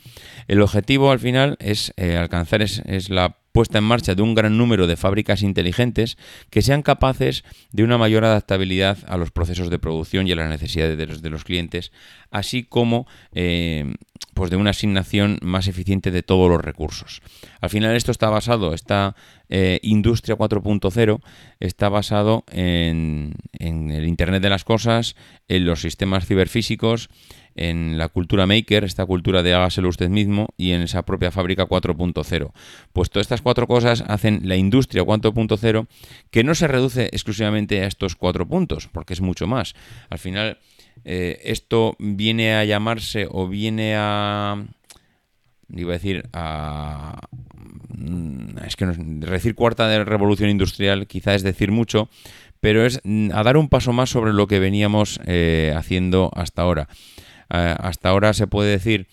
El 0.48 0.62
objetivo 0.62 1.12
al 1.12 1.20
final 1.20 1.58
es 1.60 1.94
eh, 1.96 2.18
alcanzar 2.18 2.62
es 2.64 3.10
la 3.10 3.38
puesta 3.56 3.78
en 3.78 3.86
marcha 3.86 4.16
de 4.16 4.22
un 4.22 4.36
gran 4.36 4.58
número 4.58 4.86
de 4.86 4.98
fábricas 4.98 5.42
inteligentes 5.42 6.18
que 6.50 6.62
sean 6.62 6.82
capaces 6.82 7.46
de 7.72 7.86
una 7.86 7.98
mayor 7.98 8.26
adaptabilidad 8.26 8.98
a 9.08 9.16
los 9.16 9.32
procesos 9.32 9.70
de 9.70 9.80
producción 9.80 10.28
y 10.28 10.34
a 10.34 10.36
las 10.36 10.50
necesidades 10.50 10.98
de 10.98 11.30
los, 11.30 11.46
clientes, 11.46 11.94
así 12.32 12.64
como 12.64 13.08
eh, 13.32 13.94
pues 14.34 14.52
de 14.52 14.58
una 14.58 14.72
asignación 14.72 15.40
más 15.42 15.70
eficiente 15.70 16.12
de 16.12 16.22
todos 16.22 16.50
los 16.50 16.62
recursos. 16.62 17.22
Al 17.62 17.70
final 17.70 17.96
esto 17.96 18.12
está 18.12 18.30
basado, 18.30 18.74
esta 18.74 19.16
eh, 19.48 19.80
industria 19.84 20.36
4.0 20.36 21.22
está 21.62 21.88
basado 21.88 22.44
en, 22.52 23.36
en 23.54 23.90
el 23.90 24.06
Internet 24.06 24.44
de 24.44 24.50
las 24.50 24.66
Cosas, 24.66 25.16
en 25.48 25.66
los 25.66 25.80
sistemas 25.80 26.26
ciberfísicos, 26.26 27.10
en 27.56 27.98
la 27.98 28.10
cultura 28.10 28.46
maker, 28.46 28.84
esta 28.84 29.06
cultura 29.06 29.42
de 29.42 29.54
hágaselo 29.54 29.90
usted 29.90 30.10
mismo, 30.10 30.50
y 30.58 30.72
en 30.72 30.82
esa 30.82 31.04
propia 31.04 31.32
fábrica 31.32 31.66
4.0. 31.66 32.52
Pues 32.94 33.10
todas 33.10 33.26
estas 33.26 33.42
cuatro 33.42 33.66
cosas 33.68 34.04
hacen 34.08 34.42
la 34.44 34.58
industria 34.58 35.04
4.0 35.04 35.88
que 36.32 36.44
no 36.44 36.54
se 36.54 36.68
reduce 36.68 37.06
exclusivamente 37.06 37.82
a 37.82 37.88
estos 37.88 38.16
cuatro 38.16 38.48
puntos, 38.48 38.90
porque 38.92 39.14
es 39.14 39.22
mucho 39.22 39.48
más. 39.48 39.74
Al 40.10 40.20
final, 40.20 40.60
eh, 41.06 41.40
esto 41.44 41.96
viene 42.00 42.56
a 42.56 42.66
llamarse 42.66 43.28
o 43.30 43.48
viene 43.48 43.96
a... 43.96 44.66
iba 45.74 45.92
a 45.92 45.94
decir 45.94 46.30
a... 46.34 47.28
Mm, 47.98 48.58
es 48.66 48.76
que 48.76 48.86
decir 48.86 49.56
cuarta 49.56 49.88
de 49.88 50.04
revolución 50.04 50.50
industrial 50.50 51.08
quizá 51.08 51.36
es 51.36 51.44
decir 51.44 51.72
mucho, 51.72 52.10
pero 52.60 52.86
es 52.86 53.00
a 53.32 53.44
dar 53.44 53.58
un 53.58 53.70
paso 53.70 53.94
más 53.94 54.10
sobre 54.10 54.34
lo 54.34 54.48
que 54.48 54.60
veníamos 54.60 55.20
eh, 55.26 55.74
haciendo 55.78 56.32
hasta 56.36 56.64
ahora. 56.64 56.90
Eh, 57.54 57.76
hasta 57.80 58.10
ahora 58.10 58.34
se 58.34 58.48
puede 58.48 58.72
decir 58.72 59.08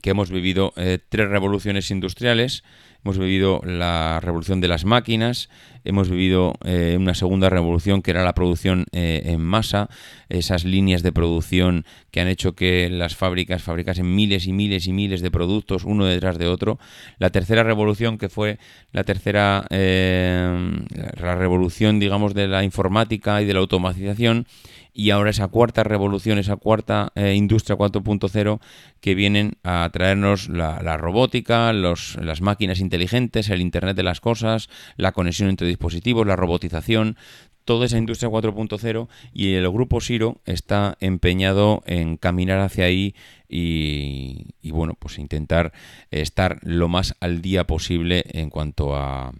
que 0.00 0.10
hemos 0.10 0.30
vivido 0.30 0.72
eh, 0.76 0.98
tres 1.08 1.28
revoluciones 1.28 1.90
industriales. 1.90 2.64
Hemos 3.04 3.18
vivido 3.18 3.60
la 3.64 4.20
revolución 4.22 4.60
de 4.60 4.68
las 4.68 4.84
máquinas, 4.84 5.50
hemos 5.82 6.08
vivido 6.08 6.54
eh, 6.64 6.96
una 6.96 7.14
segunda 7.14 7.50
revolución 7.50 8.00
que 8.00 8.12
era 8.12 8.22
la 8.22 8.32
producción 8.32 8.86
en 8.92 9.40
masa, 9.40 9.88
esas 10.28 10.64
líneas 10.64 11.02
de 11.02 11.10
producción 11.10 11.84
que 12.12 12.20
han 12.20 12.28
hecho 12.28 12.54
que 12.54 12.88
las 12.90 13.16
fábricas 13.16 13.64
fabricasen 13.64 14.14
miles 14.14 14.46
y 14.46 14.52
miles 14.52 14.86
y 14.86 14.92
miles 14.92 15.20
de 15.20 15.32
productos 15.32 15.82
uno 15.82 16.04
detrás 16.04 16.38
de 16.38 16.46
otro. 16.46 16.78
La 17.18 17.30
tercera 17.30 17.64
revolución 17.64 18.18
que 18.18 18.28
fue 18.28 18.60
la 18.92 19.02
tercera, 19.02 19.66
la 19.68 21.34
revolución 21.34 21.98
digamos 21.98 22.34
de 22.34 22.46
la 22.46 22.62
informática 22.62 23.42
y 23.42 23.46
de 23.46 23.54
la 23.54 23.60
automatización 23.60 24.46
y 24.94 25.10
ahora 25.10 25.30
esa 25.30 25.48
cuarta 25.48 25.84
revolución, 25.84 26.38
esa 26.38 26.56
cuarta 26.56 27.12
eh, 27.14 27.34
industria 27.34 27.76
4.0 27.76 28.60
que 29.00 29.14
vienen 29.14 29.56
a 29.62 29.88
traernos 29.92 30.48
la, 30.48 30.96
robótica, 30.96 31.72
los, 31.72 32.16
las 32.16 32.40
máquinas 32.40 32.80
inteligentes, 32.80 33.48
el 33.48 33.60
Internet 33.60 33.96
de 33.96 34.02
las 34.02 34.20
Cosas, 34.20 34.68
la 34.96 35.12
conexión 35.12 35.48
entre 35.48 35.66
dispositivos, 35.66 36.26
la 36.26 36.36
robotización, 36.36 37.16
toda 37.64 37.86
esa 37.86 37.98
industria 37.98 38.30
4.0 38.30 39.08
y 39.32 39.54
el 39.54 39.70
grupo 39.70 40.00
Siro 40.00 40.40
está 40.44 40.96
empeñado 41.00 41.82
en 41.86 42.16
caminar 42.16 42.60
hacia 42.60 42.84
ahí 42.84 43.14
y, 43.48 44.54
y, 44.60 44.72
bueno, 44.72 44.94
pues 44.98 45.18
intentar 45.18 45.72
estar 46.10 46.58
lo 46.62 46.88
más 46.88 47.14
al 47.20 47.40
día 47.40 47.64
posible 47.64 48.24
en 48.30 48.50
cuanto 48.50 48.96
a 48.96 49.32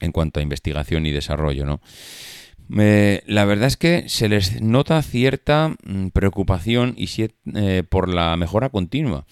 en 0.00 0.10
cuanto 0.10 0.40
a 0.40 0.42
investigación 0.42 1.06
y 1.06 1.12
desarrollo, 1.12 1.64
¿no? 1.64 1.80
La 2.74 3.44
verdad 3.44 3.66
es 3.66 3.76
que 3.76 4.08
se 4.08 4.28
les 4.28 4.62
nota 4.62 5.02
cierta 5.02 5.76
mm, 5.84 6.08
preocupación 6.08 6.94
y 6.96 7.08
eh, 7.54 7.82
por 7.88 8.08
la 8.08 8.34
mejora 8.36 8.70
continua, 8.70 9.26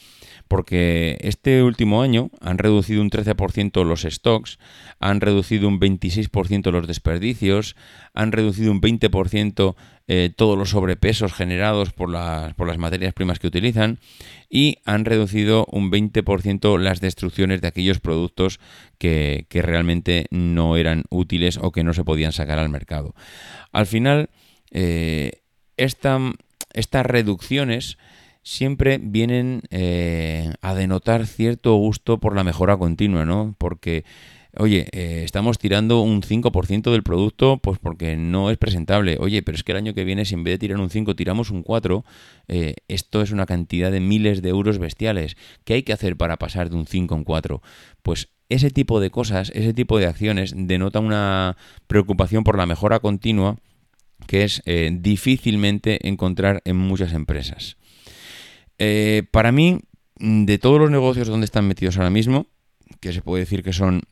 porque 0.47 1.17
este 1.21 1.63
último 1.63 2.03
año 2.03 2.31
han 2.41 2.59
reducido 2.59 3.01
un 3.01 3.11
13% 3.11 3.85
los 3.85 4.03
stocks, 4.03 4.59
han 4.99 5.23
reducido 5.23 5.69
un 5.69 5.81
26% 5.81 6.71
los 6.71 6.87
desperdicios, 6.87 7.77
han 8.13 8.33
reducido 8.33 8.73
un 8.73 8.83
20% 8.83 9.75
eh, 10.13 10.29
todos 10.35 10.59
los 10.59 10.71
sobrepesos 10.71 11.33
generados 11.33 11.93
por 11.93 12.11
las, 12.11 12.53
por 12.55 12.67
las 12.67 12.79
materias 12.79 13.15
primas 13.15 13.39
que 13.39 13.47
utilizan 13.47 14.01
y 14.49 14.79
han 14.85 15.05
reducido 15.05 15.67
un 15.71 15.93
20% 15.93 16.81
las 16.81 17.01
destrucciones 17.01 17.61
de 17.61 17.69
aquellos 17.69 18.01
productos 18.01 18.59
que, 18.99 19.47
realmente 19.53 20.27
no 20.33 20.77
eran 20.77 21.05
útiles 21.11 21.61
o 21.63 21.71
que 21.71 21.85
no 21.85 21.95
se 21.95 22.03
podían 22.03 22.33
sacar 22.33 22.59
al 22.59 22.71
mercado. 22.71 23.15
Al 23.71 23.87
final, 23.87 24.31
eh, 24.73 25.43
estas 25.77 27.07
reducciones 27.07 27.97
siempre 28.43 28.99
vienen 29.01 29.63
eh, 29.71 30.53
a 30.61 30.75
denotar 30.75 31.29
cierto 31.29 31.77
gusto 31.77 32.19
por 32.19 32.35
la 32.35 32.43
mejora 32.43 32.77
continua, 32.77 33.25
¿no? 33.25 33.55
Porque 33.59 34.05
oye, 34.57 34.87
eh, 34.93 35.23
estamos 35.25 35.59
tirando 35.59 36.01
un 36.01 36.23
5% 36.23 36.91
del 36.91 37.03
producto 37.03 37.59
pues 37.59 37.79
porque 37.79 38.17
no 38.17 38.51
es 38.51 38.59
presentable. 38.59 39.17
Oye, 39.21 39.43
pero 39.43 39.57
es 39.57 39.65
que 39.65 39.73
el 39.73 39.79
año 39.79 39.95
que 39.95 40.05
viene, 40.05 40.25
si 40.25 40.35
en 40.35 40.45
vez 40.45 40.55
de 40.55 40.59
tirar 40.59 40.79
un 40.81 40.91
5 40.91 41.17
tiramos 41.17 41.51
un 41.51 41.63
4, 41.63 42.05
eh, 42.49 42.75
esto 42.89 43.23
es 43.23 43.33
una 43.33 43.47
cantidad 43.47 43.91
de 43.91 44.01
miles 44.01 44.43
de 44.43 44.49
euros 44.49 44.79
bestiales. 44.79 45.37
¿Qué 45.65 45.75
hay 45.75 45.83
que 45.83 45.93
hacer 45.93 46.17
para 46.17 46.37
pasar 46.37 46.71
de 46.71 46.77
un 46.77 46.87
5 46.87 47.15
a 47.15 47.19
un 47.19 47.25
4? 47.25 47.63
Pues 48.03 48.29
ese 48.49 48.71
tipo 48.71 49.01
de 49.01 49.11
cosas, 49.11 49.51
ese 49.55 49.73
tipo 49.73 49.99
de 49.99 50.07
acciones 50.07 50.53
denota 50.57 50.99
una 50.99 51.57
preocupación 51.87 52.45
por 52.45 52.59
la 52.59 52.67
mejora 52.67 53.01
continua 53.01 53.57
que 54.27 54.45
es 54.45 54.63
eh, 54.67 54.91
difícilmente 54.93 56.07
encontrar 56.07 56.61
en 56.65 56.77
muchas 56.77 57.15
empresas. 57.15 57.77
para 59.31 59.53
mí, 59.53 59.81
de 60.19 60.59
todos 60.59 60.79
los 60.79 60.91
negocios 60.91 61.29
donde 61.29 61.47
están 61.47 61.67
metidos 61.67 61.97
ahora 61.97 62.11
mismo, 62.11 62.47
que 63.01 63.13
se 63.13 63.23
puede 63.23 63.45
decir 63.45 63.63
que 63.63 63.73
son 63.73 64.03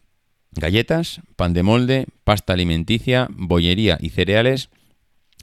galletas, 0.52 1.20
pan 1.36 1.52
de 1.54 1.62
molde, 1.62 2.06
pasta 2.24 2.52
alimenticia, 2.52 3.28
bollería 3.30 3.98
y 4.00 4.10
cereales, 4.10 4.70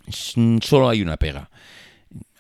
solo 0.10 0.90
hay 0.90 1.02
una 1.02 1.18
pega. 1.18 1.50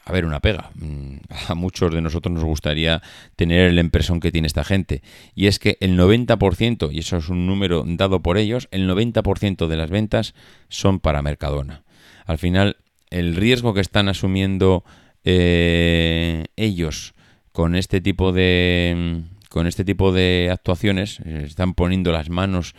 A 0.07 0.11
ver, 0.11 0.25
una 0.25 0.39
pega. 0.39 0.69
Mm, 0.75 1.15
a 1.47 1.55
muchos 1.55 1.93
de 1.93 2.01
nosotros 2.01 2.33
nos 2.33 2.43
gustaría 2.43 3.01
tener 3.35 3.73
la 3.73 3.81
impresión 3.81 4.19
que 4.19 4.31
tiene 4.31 4.47
esta 4.47 4.63
gente. 4.63 5.01
Y 5.33 5.47
es 5.47 5.57
que 5.59 5.77
el 5.81 5.97
90%, 5.97 6.93
y 6.93 6.99
eso 6.99 7.17
es 7.17 7.29
un 7.29 7.47
número 7.47 7.83
dado 7.85 8.21
por 8.21 8.37
ellos, 8.37 8.67
el 8.71 8.87
90% 8.87 9.67
de 9.67 9.75
las 9.75 9.89
ventas 9.89 10.35
son 10.69 10.99
para 10.99 11.23
Mercadona. 11.23 11.83
Al 12.25 12.37
final, 12.37 12.77
el 13.09 13.35
riesgo 13.35 13.73
que 13.73 13.81
están 13.81 14.07
asumiendo 14.07 14.83
eh, 15.23 16.45
ellos 16.55 17.15
con 17.51 17.75
este 17.75 18.01
tipo 18.01 18.31
de 18.31 19.23
con 19.55 19.67
este 19.67 19.85
tipo 19.85 20.11
de 20.11 20.49
actuaciones 20.51 21.21
están 21.21 21.75
poniendo 21.75 22.11
las 22.11 22.29
manos 22.29 22.75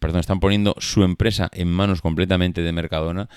perdón 0.00 0.20
están 0.20 0.40
poniendo 0.40 0.74
su 0.78 1.02
empresa 1.04 1.50
en 1.52 1.68
manos 1.68 2.00
completamente 2.00 2.62
de 2.62 2.72
Mercadona 2.72 3.28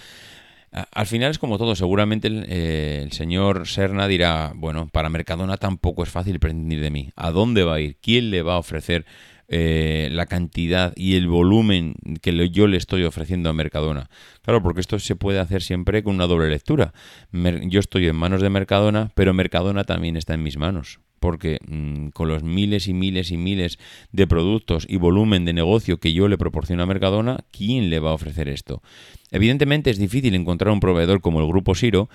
al 0.71 1.05
final 1.05 1.31
es 1.31 1.37
como 1.37 1.57
todo, 1.57 1.75
seguramente 1.75 2.29
eh, 2.31 3.01
el, 3.03 3.11
señor 3.11 3.67
Serna 3.67 4.07
dirá, 4.07 4.53
bueno, 4.55 4.87
para 4.87 5.09
Mercadona 5.09 5.57
tampoco 5.57 6.03
es 6.03 6.09
fácil 6.09 6.39
prescindir 6.39 6.79
de 6.79 6.89
mí. 6.89 7.09
¿A 7.17 7.31
dónde 7.31 7.65
va 7.65 7.75
a 7.75 7.79
ir? 7.81 7.97
¿Quién 8.01 8.31
le 8.31 8.41
va 8.41 8.53
a 8.53 8.59
ofrecer 8.59 9.05
eh, 9.49 10.07
la 10.13 10.27
cantidad 10.27 10.93
y 10.95 11.15
el 11.15 11.27
volumen 11.27 11.95
que 12.21 12.49
yo 12.51 12.67
le 12.67 12.77
estoy 12.77 13.03
ofreciendo 13.03 13.49
a 13.49 13.53
Mercadona? 13.53 14.09
Claro, 14.43 14.63
porque 14.63 14.79
esto 14.79 14.97
se 14.97 15.17
puede 15.17 15.39
hacer 15.39 15.61
siempre 15.61 16.03
con 16.03 16.15
una 16.15 16.25
doble 16.25 16.49
lectura. 16.49 16.93
yo 17.33 17.81
estoy 17.81 18.07
en 18.07 18.15
manos 18.15 18.41
de 18.41 18.49
Mercadona, 18.49 19.11
pero 19.13 19.33
Mercadona 19.33 19.83
también 19.83 20.15
está 20.15 20.35
en 20.35 20.43
mis 20.43 20.55
manos 20.55 21.01
porque 21.21 21.59
mm, 21.67 22.09
con 22.09 22.27
los 22.27 22.41
miles 22.43 22.87
y 22.87 22.93
miles 22.93 23.31
y 23.31 23.37
miles 23.37 23.77
de 24.11 24.25
productos 24.25 24.87
y 24.89 24.97
volumen 24.97 25.45
de 25.45 25.53
negocio 25.53 25.99
que 25.99 26.13
yo 26.13 26.27
le 26.27 26.37
proporciono 26.37 26.81
a 26.81 26.87
Mercadona, 26.87 27.45
¿quién 27.51 27.91
le 27.91 27.99
va 27.99 28.09
a 28.09 28.15
ofrecer 28.15 28.49
esto? 28.49 28.81
Evidentemente 29.29 29.91
es 29.91 29.99
difícil 29.99 30.33
encontrar 30.33 30.73
un 30.73 30.79
proveedor 30.79 31.21
como 31.21 31.39
el 31.39 31.47
Grupo 31.47 31.75
Siro, 31.75 32.09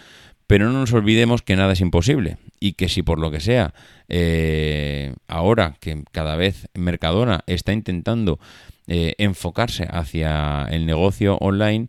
pero 0.48 0.66
no 0.66 0.72
nos 0.72 0.92
olvidemos 0.92 1.40
que 1.40 1.54
nada 1.54 1.72
es 1.72 1.80
imposible 1.80 2.36
y 2.58 2.72
que 2.72 2.88
si 2.88 3.02
por 3.02 3.20
lo 3.20 3.30
que 3.30 3.38
sea, 3.38 3.74
eh, 4.08 5.14
ahora 5.28 5.76
que 5.80 6.02
cada 6.10 6.34
vez 6.34 6.68
Mercadona 6.74 7.44
está 7.46 7.72
intentando 7.72 8.40
eh, 8.88 9.14
enfocarse 9.18 9.86
hacia 9.88 10.66
el 10.68 10.84
negocio 10.84 11.36
online, 11.36 11.86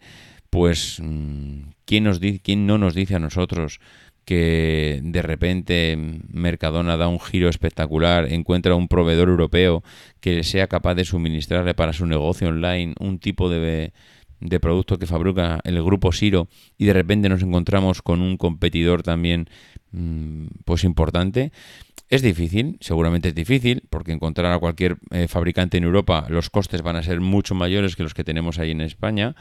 pues 0.51 0.99
mm, 1.01 1.61
¿quién, 1.85 2.03
nos 2.03 2.19
¿quién 2.19 2.67
no 2.67 2.77
nos 2.77 2.93
dice 2.93 3.15
a 3.15 3.19
nosotros 3.19 3.79
que 4.27 4.99
de 5.01 5.21
repente 5.21 5.95
Mercadona 6.27 6.97
da 6.97 7.07
un 7.07 7.17
giro 7.17 7.47
espectacular, 7.47 8.27
encuentra 8.27 8.75
un 8.75 8.89
proveedor 8.89 9.29
europeo 9.29 9.83
que 10.19 10.43
sea 10.43 10.67
capaz 10.67 10.95
de 10.95 11.05
suministrarle 11.05 11.73
para 11.73 11.93
su 11.93 12.05
negocio 12.05 12.49
online 12.49 12.93
un 12.99 13.19
tipo 13.19 13.49
de, 13.49 13.93
de 14.41 14.59
producto 14.59 14.99
que 14.99 15.05
fabrica 15.05 15.61
el 15.63 15.81
grupo 15.81 16.11
Siro 16.11 16.49
y 16.77 16.83
de 16.83 16.91
repente 16.91 17.29
nos 17.29 17.41
encontramos 17.41 18.01
con 18.01 18.21
un 18.21 18.35
competidor 18.35 19.01
también 19.01 19.47
mm, 19.93 20.47
pues 20.65 20.83
importante. 20.83 21.53
Es 22.09 22.21
difícil, 22.21 22.75
seguramente 22.81 23.29
es 23.29 23.35
difícil, 23.35 23.83
porque 23.89 24.11
encontrar 24.11 24.51
a 24.51 24.59
cualquier 24.59 24.97
eh, 25.11 25.29
fabricante 25.29 25.77
en 25.77 25.85
Europa 25.85 26.25
los 26.27 26.49
costes 26.49 26.81
van 26.81 26.97
a 26.97 27.03
ser 27.03 27.21
mucho 27.21 27.55
mayores 27.55 27.95
que 27.95 28.03
los 28.03 28.13
que 28.13 28.25
tenemos 28.25 28.59
ahí 28.59 28.71
en 28.71 28.81
España 28.81 29.37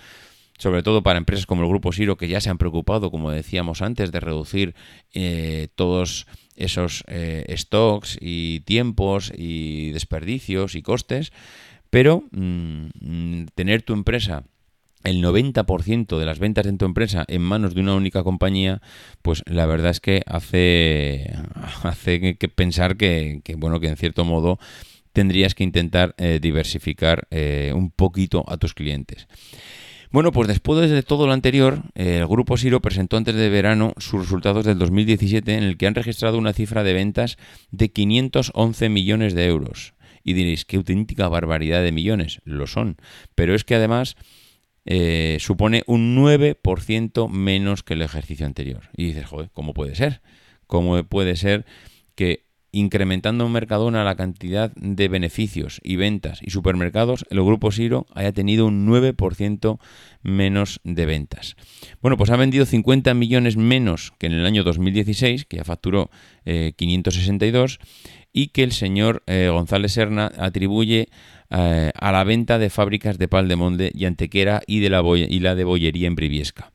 sobre 0.58 0.82
todo 0.82 1.02
para 1.02 1.18
empresas 1.18 1.46
como 1.46 1.62
el 1.62 1.68
Grupo 1.68 1.92
Siro, 1.92 2.16
que 2.16 2.28
ya 2.28 2.40
se 2.40 2.50
han 2.50 2.58
preocupado, 2.58 3.10
como 3.10 3.30
decíamos 3.30 3.82
antes, 3.82 4.12
de 4.12 4.20
reducir 4.20 4.74
eh, 5.12 5.68
todos 5.74 6.26
esos 6.56 7.04
eh, 7.08 7.44
stocks 7.56 8.18
y 8.20 8.60
tiempos 8.60 9.32
y 9.36 9.90
desperdicios 9.90 10.74
y 10.74 10.82
costes, 10.82 11.32
pero 11.90 12.24
mm, 12.30 13.46
tener 13.54 13.82
tu 13.82 13.92
empresa 13.92 14.44
el 15.04 15.22
90% 15.22 16.18
de 16.18 16.26
las 16.26 16.38
ventas 16.40 16.64
de 16.64 16.72
tu 16.72 16.84
empresa 16.84 17.24
en 17.28 17.42
manos 17.42 17.74
de 17.74 17.80
una 17.82 17.94
única 17.94 18.24
compañía, 18.24 18.80
pues 19.22 19.42
la 19.46 19.66
verdad 19.66 19.90
es 19.90 20.00
que 20.00 20.22
hace, 20.26 21.32
hace 21.82 22.36
que 22.36 22.48
pensar 22.48 22.96
que, 22.96 23.42
bueno, 23.56 23.78
que 23.78 23.88
en 23.88 23.96
cierto 23.96 24.24
modo 24.24 24.58
tendrías 25.12 25.54
que 25.54 25.64
intentar 25.64 26.14
eh, 26.18 26.40
diversificar 26.42 27.28
un 27.72 27.90
poquito 27.90 28.44
a 28.48 28.56
tus 28.56 28.74
clientes. 28.74 29.28
Bueno, 30.10 30.32
pues 30.32 30.48
después 30.48 30.88
de 30.88 31.02
todo 31.02 31.26
lo 31.26 31.32
anterior, 31.32 31.82
el 31.94 32.26
Grupo 32.26 32.56
Siro 32.56 32.80
presentó 32.80 33.16
antes 33.16 33.34
de 33.34 33.48
verano 33.48 33.92
sus 33.98 34.20
resultados 34.22 34.64
del 34.64 34.78
2017 34.78 35.54
en 35.54 35.64
el 35.64 35.76
que 35.76 35.86
han 35.86 35.94
registrado 35.94 36.38
una 36.38 36.52
cifra 36.52 36.84
de 36.84 36.92
ventas 36.92 37.36
de 37.70 37.90
511 37.90 38.88
millones 38.88 39.34
de 39.34 39.46
euros. 39.46 39.94
Y 40.22 40.32
diréis, 40.32 40.64
qué 40.64 40.76
auténtica 40.76 41.28
barbaridad 41.28 41.82
de 41.82 41.92
millones. 41.92 42.40
Lo 42.44 42.66
son. 42.66 42.96
Pero 43.34 43.54
es 43.54 43.64
que 43.64 43.76
además 43.76 44.16
eh, 44.84 45.38
supone 45.40 45.82
un 45.86 46.16
9% 46.16 47.28
menos 47.28 47.82
que 47.82 47.94
el 47.94 48.02
ejercicio 48.02 48.46
anterior. 48.46 48.88
Y 48.96 49.06
dices, 49.06 49.26
joder, 49.26 49.50
¿cómo 49.52 49.74
puede 49.74 49.94
ser? 49.94 50.22
¿Cómo 50.66 51.02
puede 51.04 51.36
ser 51.36 51.66
que 52.14 52.45
incrementando 52.78 53.46
en 53.46 53.52
Mercadona 53.52 54.04
la 54.04 54.16
cantidad 54.16 54.70
de 54.74 55.08
beneficios 55.08 55.80
y 55.82 55.96
ventas 55.96 56.40
y 56.42 56.50
supermercados, 56.50 57.24
el 57.30 57.42
grupo 57.42 57.72
Siro 57.72 58.06
haya 58.14 58.32
tenido 58.32 58.66
un 58.66 58.86
9% 58.86 59.78
menos 60.22 60.80
de 60.84 61.06
ventas. 61.06 61.56
Bueno, 62.02 62.18
pues 62.18 62.30
ha 62.30 62.36
vendido 62.36 62.66
50 62.66 63.14
millones 63.14 63.56
menos 63.56 64.12
que 64.18 64.26
en 64.26 64.32
el 64.32 64.44
año 64.44 64.62
2016, 64.62 65.46
que 65.46 65.56
ya 65.56 65.64
facturó 65.64 66.10
562, 66.44 67.78
eh, 67.80 67.86
y 68.32 68.48
que 68.48 68.62
el 68.62 68.72
señor 68.72 69.22
eh, 69.26 69.48
González 69.50 69.92
Serna 69.92 70.30
atribuye 70.36 71.08
eh, 71.48 71.92
a 71.94 72.12
la 72.12 72.24
venta 72.24 72.58
de 72.58 72.68
fábricas 72.68 73.16
de 73.16 73.28
pal 73.28 73.48
de 73.48 73.56
Monde 73.56 73.90
y 73.94 74.04
Antequera 74.04 74.60
y, 74.66 74.80
de 74.80 74.90
la, 74.90 75.02
y 75.16 75.40
la 75.40 75.54
de 75.54 75.64
Bollería 75.64 76.08
en 76.08 76.14
Briviesca. 76.14 76.72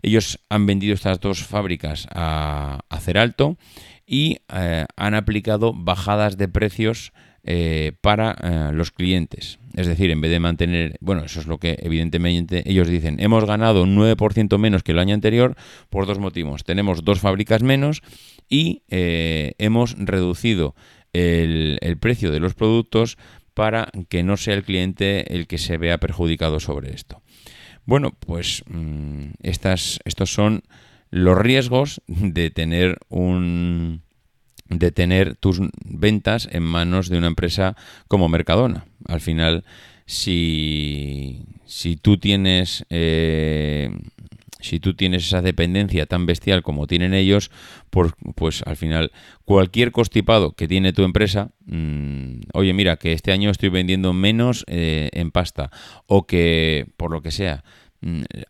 Ellos 0.00 0.38
han 0.48 0.66
vendido 0.66 0.94
estas 0.94 1.20
dos 1.20 1.44
fábricas 1.44 2.06
a, 2.10 2.80
a 2.88 3.00
Ceralto 3.00 3.58
y 4.06 4.38
eh, 4.52 4.86
han 4.96 5.14
aplicado 5.14 5.72
bajadas 5.74 6.36
de 6.36 6.48
precios 6.48 7.12
eh, 7.42 7.92
para 8.00 8.32
eh, 8.42 8.72
los 8.72 8.90
clientes. 8.90 9.58
Es 9.74 9.86
decir, 9.86 10.10
en 10.10 10.20
vez 10.20 10.30
de 10.30 10.40
mantener, 10.40 10.96
bueno, 11.00 11.24
eso 11.24 11.40
es 11.40 11.46
lo 11.46 11.58
que 11.58 11.78
evidentemente 11.80 12.62
ellos 12.70 12.88
dicen, 12.88 13.20
hemos 13.20 13.44
ganado 13.44 13.82
un 13.82 13.96
9% 13.96 14.56
menos 14.58 14.82
que 14.82 14.92
el 14.92 14.98
año 14.98 15.14
anterior 15.14 15.56
por 15.90 16.06
dos 16.06 16.18
motivos. 16.18 16.64
Tenemos 16.64 17.04
dos 17.04 17.20
fábricas 17.20 17.62
menos 17.62 18.02
y 18.48 18.82
hemos 18.88 19.96
reducido 19.98 20.74
el, 21.12 21.96
precio 22.00 22.30
de 22.30 22.40
los 22.40 22.54
productos 22.54 23.16
para 23.54 23.88
que 24.08 24.22
no 24.22 24.36
sea 24.36 24.54
el 24.54 24.64
cliente 24.64 25.34
el 25.34 25.46
que 25.46 25.58
se 25.58 25.76
vea 25.76 25.98
perjudicado 25.98 26.60
sobre 26.60 26.94
esto. 26.94 27.22
Bueno, 27.84 28.12
pues 28.18 28.62
mm, 28.66 29.32
estas, 29.42 30.00
estos 30.04 30.32
son 30.32 30.62
los 31.14 31.38
riesgos 31.38 32.02
de 32.08 32.50
tener 32.50 32.98
un 33.08 34.02
de 34.68 34.90
tener 34.90 35.36
tus 35.36 35.60
ventas 35.84 36.48
en 36.50 36.64
manos 36.64 37.08
de 37.08 37.18
una 37.18 37.28
empresa 37.28 37.76
como 38.08 38.28
Mercadona. 38.28 38.86
Al 39.06 39.20
final, 39.20 39.64
si, 40.06 41.44
si 41.66 41.96
tú 41.96 42.16
tienes 42.16 42.84
eh, 42.90 43.90
si 44.58 44.80
tú 44.80 44.94
tienes 44.94 45.26
esa 45.26 45.42
dependencia 45.42 46.06
tan 46.06 46.26
bestial 46.26 46.62
como 46.62 46.86
tienen 46.86 47.14
ellos, 47.14 47.50
por, 47.90 48.16
pues 48.34 48.62
al 48.62 48.76
final 48.76 49.12
cualquier 49.44 49.92
constipado 49.92 50.52
que 50.52 50.66
tiene 50.66 50.92
tu 50.92 51.04
empresa, 51.04 51.50
mm, 51.66 52.40
oye 52.54 52.72
mira 52.72 52.96
que 52.96 53.12
este 53.12 53.30
año 53.30 53.50
estoy 53.50 53.68
vendiendo 53.68 54.12
menos 54.14 54.64
eh, 54.66 55.10
en 55.12 55.30
pasta 55.30 55.70
o 56.06 56.26
que 56.26 56.86
por 56.96 57.12
lo 57.12 57.22
que 57.22 57.30
sea 57.30 57.62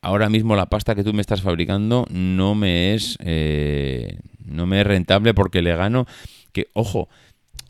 ahora 0.02 0.28
mismo 0.28 0.56
la 0.56 0.66
pasta 0.66 0.94
que 0.94 1.04
tú 1.04 1.12
me 1.12 1.20
estás 1.20 1.42
fabricando 1.42 2.06
no 2.10 2.54
me 2.54 2.94
es 2.94 3.16
eh, 3.20 4.18
no 4.44 4.66
me 4.66 4.80
es 4.80 4.86
rentable 4.86 5.34
porque 5.34 5.62
le 5.62 5.76
gano 5.76 6.06
que 6.52 6.68
ojo 6.72 7.08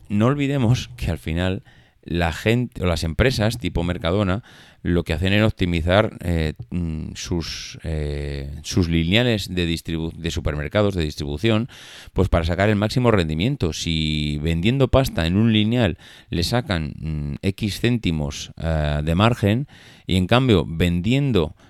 no 0.09 0.27
olvidemos 0.27 0.89
que 0.97 1.11
al 1.11 1.17
final 1.17 1.63
la 2.03 2.33
gente 2.33 2.83
o 2.83 2.85
las 2.85 3.03
empresas 3.03 3.57
tipo 3.57 3.83
Mercadona 3.83 4.43
lo 4.83 5.03
que 5.03 5.13
hacen 5.13 5.33
es 5.33 5.41
optimizar 5.41 6.15
eh, 6.21 6.53
mm, 6.69 7.13
sus, 7.15 7.79
eh, 7.83 8.51
sus 8.61 8.87
lineales 8.87 9.53
de, 9.53 9.65
de 9.65 10.31
supermercados 10.31 10.93
de 10.93 11.03
distribución 11.03 11.69
pues 12.13 12.29
para 12.29 12.45
sacar 12.45 12.69
el 12.69 12.75
máximo 12.75 13.09
rendimiento. 13.09 13.73
Si 13.73 14.37
vendiendo 14.43 14.89
pasta 14.89 15.25
en 15.25 15.37
un 15.37 15.51
lineal 15.51 15.97
le 16.29 16.43
sacan 16.43 16.93
mm, 16.99 17.35
x 17.41 17.79
céntimos 17.79 18.51
de 18.57 19.15
margen 19.15 19.67
y 20.05 20.17
en 20.17 20.27
cambio 20.27 20.65
vendiendo 20.67 21.55
Mm, 21.55 21.64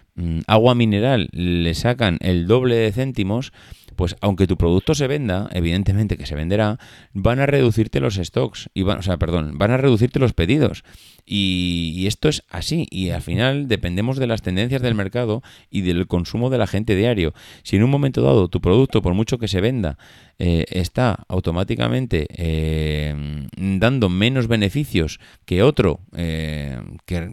agua 0.47 0.75
mineral 0.75 1.29
le 1.31 1.73
sacan 1.73 2.17
el 2.21 2.47
doble 2.47 2.75
de 2.75 2.91
céntimos, 2.91 3.51
pues 3.95 4.15
aunque 4.21 4.47
tu 4.47 4.57
producto 4.57 4.95
se 4.95 5.07
venda, 5.07 5.49
evidentemente 5.51 6.17
que 6.17 6.25
se 6.25 6.35
venderá, 6.35 6.79
van 7.13 7.39
a 7.39 7.45
reducirte 7.45 7.99
los 7.99 8.15
stocks, 8.15 8.69
y 8.73 8.83
van, 8.83 8.99
o 8.99 9.01
sea, 9.01 9.17
perdón, 9.17 9.57
van 9.57 9.71
a 9.71 9.77
reducirte 9.77 10.19
los 10.19 10.33
pedidos. 10.33 10.83
Y, 11.25 12.05
esto 12.07 12.29
es 12.29 12.43
así, 12.49 12.87
y 12.91 13.09
al 13.09 13.21
final 13.21 13.67
dependemos 13.67 14.17
de 14.17 14.27
las 14.27 14.41
tendencias 14.41 14.81
del 14.81 14.95
mercado 14.95 15.41
y 15.71 15.81
del 15.81 16.07
consumo 16.07 16.49
de 16.49 16.59
la 16.59 16.67
gente 16.67 16.95
diario. 16.95 17.33
Si 17.63 17.77
en 17.77 17.83
un 17.83 17.89
momento 17.89 18.21
dado 18.21 18.47
tu 18.47 18.61
producto, 18.61 19.01
por 19.01 19.13
mucho 19.13 19.39
que 19.39 19.47
se 19.47 19.61
venda, 19.61 19.97
eh, 20.37 20.65
está 20.69 21.25
automáticamente 21.27 22.27
eh, 22.29 23.47
dando 23.57 24.09
menos 24.09 24.47
beneficios 24.47 25.19
que 25.45 25.63
otro 25.63 26.01
eh, 26.15 26.79
que 27.05 27.29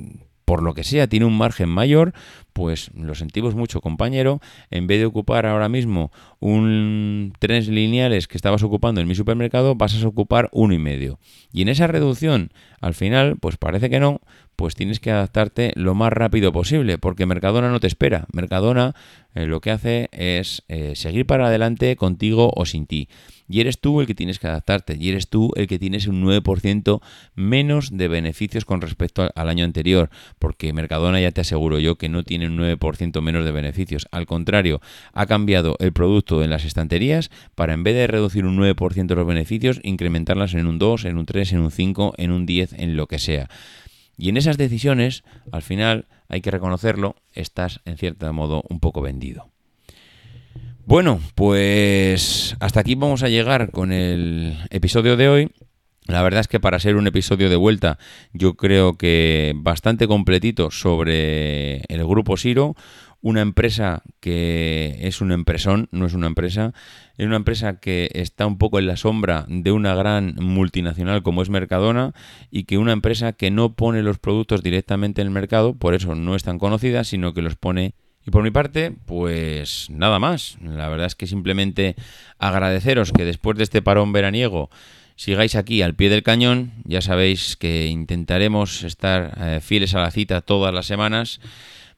por 0.52 0.62
lo 0.62 0.74
que 0.74 0.84
sea 0.84 1.06
tiene 1.06 1.24
un 1.24 1.38
margen 1.38 1.70
mayor, 1.70 2.12
pues 2.52 2.90
lo 2.94 3.14
sentimos 3.14 3.54
mucho, 3.54 3.80
compañero. 3.80 4.42
En 4.70 4.86
vez 4.86 4.98
de 4.98 5.06
ocupar 5.06 5.46
ahora 5.46 5.70
mismo 5.70 6.12
un 6.40 7.32
tres 7.38 7.68
lineales 7.68 8.28
que 8.28 8.36
estabas 8.36 8.62
ocupando 8.62 9.00
en 9.00 9.08
mi 9.08 9.14
supermercado, 9.14 9.76
vas 9.76 9.94
a 9.94 10.06
ocupar 10.06 10.50
uno 10.52 10.74
y 10.74 10.78
medio. 10.78 11.18
Y 11.54 11.62
en 11.62 11.70
esa 11.70 11.86
reducción, 11.86 12.52
al 12.82 12.92
final, 12.92 13.38
pues 13.40 13.56
parece 13.56 13.88
que 13.88 13.98
no, 13.98 14.20
pues 14.54 14.74
tienes 14.74 15.00
que 15.00 15.10
adaptarte 15.10 15.72
lo 15.74 15.94
más 15.94 16.12
rápido 16.12 16.52
posible, 16.52 16.98
porque 16.98 17.24
Mercadona 17.24 17.70
no 17.70 17.80
te 17.80 17.86
espera. 17.86 18.26
Mercadona 18.34 18.94
eh, 19.34 19.46
lo 19.46 19.62
que 19.62 19.70
hace 19.70 20.10
es 20.12 20.64
eh, 20.68 20.92
seguir 20.96 21.24
para 21.24 21.46
adelante 21.46 21.96
contigo 21.96 22.52
o 22.54 22.66
sin 22.66 22.84
ti. 22.84 23.08
Y 23.52 23.60
eres 23.60 23.80
tú 23.80 24.00
el 24.00 24.06
que 24.06 24.14
tienes 24.14 24.38
que 24.38 24.46
adaptarte, 24.46 24.96
y 24.98 25.10
eres 25.10 25.28
tú 25.28 25.50
el 25.56 25.66
que 25.66 25.78
tienes 25.78 26.06
un 26.06 26.24
9% 26.24 27.02
menos 27.34 27.94
de 27.94 28.08
beneficios 28.08 28.64
con 28.64 28.80
respecto 28.80 29.30
al 29.34 29.48
año 29.50 29.66
anterior, 29.66 30.08
porque 30.38 30.72
Mercadona 30.72 31.20
ya 31.20 31.32
te 31.32 31.42
aseguro 31.42 31.78
yo 31.78 31.96
que 31.96 32.08
no 32.08 32.22
tiene 32.22 32.46
un 32.46 32.56
9% 32.56 33.20
menos 33.20 33.44
de 33.44 33.52
beneficios. 33.52 34.08
Al 34.10 34.24
contrario, 34.24 34.80
ha 35.12 35.26
cambiado 35.26 35.76
el 35.80 35.92
producto 35.92 36.42
en 36.42 36.48
las 36.48 36.64
estanterías 36.64 37.30
para 37.54 37.74
en 37.74 37.82
vez 37.82 37.94
de 37.94 38.06
reducir 38.06 38.46
un 38.46 38.56
9% 38.56 39.14
los 39.14 39.26
beneficios, 39.26 39.80
incrementarlas 39.82 40.54
en 40.54 40.66
un 40.66 40.78
2, 40.78 41.04
en 41.04 41.18
un 41.18 41.26
3, 41.26 41.52
en 41.52 41.60
un 41.60 41.70
5, 41.70 42.14
en 42.16 42.30
un 42.30 42.46
10, 42.46 42.72
en 42.78 42.96
lo 42.96 43.06
que 43.06 43.18
sea. 43.18 43.50
Y 44.16 44.30
en 44.30 44.38
esas 44.38 44.56
decisiones, 44.56 45.24
al 45.52 45.60
final, 45.60 46.06
hay 46.30 46.40
que 46.40 46.50
reconocerlo, 46.50 47.16
estás 47.34 47.82
en 47.84 47.98
cierto 47.98 48.32
modo 48.32 48.64
un 48.70 48.80
poco 48.80 49.02
vendido. 49.02 49.51
Bueno, 50.84 51.20
pues 51.36 52.56
hasta 52.58 52.80
aquí 52.80 52.96
vamos 52.96 53.22
a 53.22 53.28
llegar 53.28 53.70
con 53.70 53.92
el 53.92 54.58
episodio 54.70 55.16
de 55.16 55.28
hoy. 55.28 55.50
La 56.06 56.22
verdad 56.22 56.40
es 56.40 56.48
que 56.48 56.58
para 56.58 56.80
ser 56.80 56.96
un 56.96 57.06
episodio 57.06 57.48
de 57.48 57.54
vuelta, 57.54 57.98
yo 58.32 58.54
creo 58.54 58.98
que 58.98 59.52
bastante 59.54 60.08
completito 60.08 60.72
sobre 60.72 61.82
el 61.82 62.04
grupo 62.04 62.36
Siro, 62.36 62.74
una 63.20 63.40
empresa 63.40 64.02
que 64.18 64.98
es 65.02 65.20
una 65.20 65.34
empresón, 65.34 65.88
no 65.92 66.06
es 66.06 66.14
una 66.14 66.26
empresa, 66.26 66.74
es 67.16 67.26
una 67.26 67.36
empresa 67.36 67.78
que 67.78 68.10
está 68.14 68.46
un 68.46 68.58
poco 68.58 68.80
en 68.80 68.88
la 68.88 68.96
sombra 68.96 69.46
de 69.48 69.70
una 69.70 69.94
gran 69.94 70.34
multinacional 70.40 71.22
como 71.22 71.42
es 71.42 71.48
Mercadona 71.48 72.12
y 72.50 72.64
que 72.64 72.78
una 72.78 72.92
empresa 72.92 73.32
que 73.32 73.52
no 73.52 73.74
pone 73.74 74.02
los 74.02 74.18
productos 74.18 74.64
directamente 74.64 75.22
en 75.22 75.28
el 75.28 75.32
mercado, 75.32 75.74
por 75.74 75.94
eso 75.94 76.16
no 76.16 76.34
es 76.34 76.42
tan 76.42 76.58
conocida, 76.58 77.04
sino 77.04 77.32
que 77.32 77.42
los 77.42 77.54
pone 77.54 77.94
y 78.26 78.30
por 78.30 78.42
mi 78.42 78.50
parte, 78.50 78.92
pues 79.06 79.88
nada 79.90 80.18
más. 80.18 80.56
La 80.62 80.88
verdad 80.88 81.06
es 81.06 81.14
que 81.14 81.26
simplemente 81.26 81.96
agradeceros 82.38 83.12
que 83.12 83.24
después 83.24 83.56
de 83.56 83.64
este 83.64 83.82
parón 83.82 84.12
veraniego 84.12 84.70
sigáis 85.16 85.56
aquí 85.56 85.82
al 85.82 85.94
pie 85.94 86.08
del 86.08 86.22
cañón. 86.22 86.72
Ya 86.84 87.00
sabéis 87.00 87.56
que 87.56 87.86
intentaremos 87.86 88.84
estar 88.84 89.36
eh, 89.40 89.60
fieles 89.60 89.94
a 89.94 90.00
la 90.00 90.10
cita 90.10 90.40
todas 90.40 90.72
las 90.72 90.86
semanas. 90.86 91.40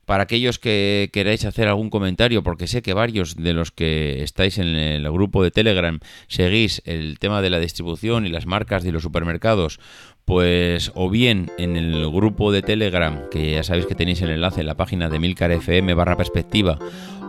Para 0.07 0.25
aquellos 0.25 0.59
que 0.59 1.09
queráis 1.15 1.47
hacer 1.47 1.67
algún 1.67 1.89
comentario, 1.89 2.43
porque 2.43 2.67
sé 2.67 2.83
que 2.83 2.93
varios 2.93 3.37
de 3.37 3.55
los 3.55 3.71
que 3.71 4.23
estáis 4.23 4.59
en 4.59 4.67
el 4.67 5.11
grupo 5.11 5.43
de 5.43 5.51
Telegram 5.51 5.99
seguís 6.29 6.83
el 6.85 7.19
tema 7.19 7.41
de 7.41 7.49
la 7.49 7.59
distribución 7.59 8.27
y 8.27 8.29
las 8.29 8.45
marcas 8.45 8.83
de 8.83 8.93
los 8.93 9.03
supermercados, 9.03 9.81
pues 10.25 10.91
o 10.95 11.11
bien 11.11 11.51
en 11.59 11.77
el 11.77 12.11
grupo 12.11 12.51
de 12.53 12.63
Telegram, 12.63 13.29
que 13.31 13.53
ya 13.53 13.63
sabéis 13.63 13.87
que 13.87 13.95
tenéis 13.95 14.23
el 14.23 14.31
enlace 14.31 14.61
en 14.61 14.67
la 14.67 14.77
página 14.77 15.09
de 15.09 15.19
Milcar 15.19 15.53
FM 15.53 15.95
barra 15.95 16.17
perspectiva, 16.17 16.79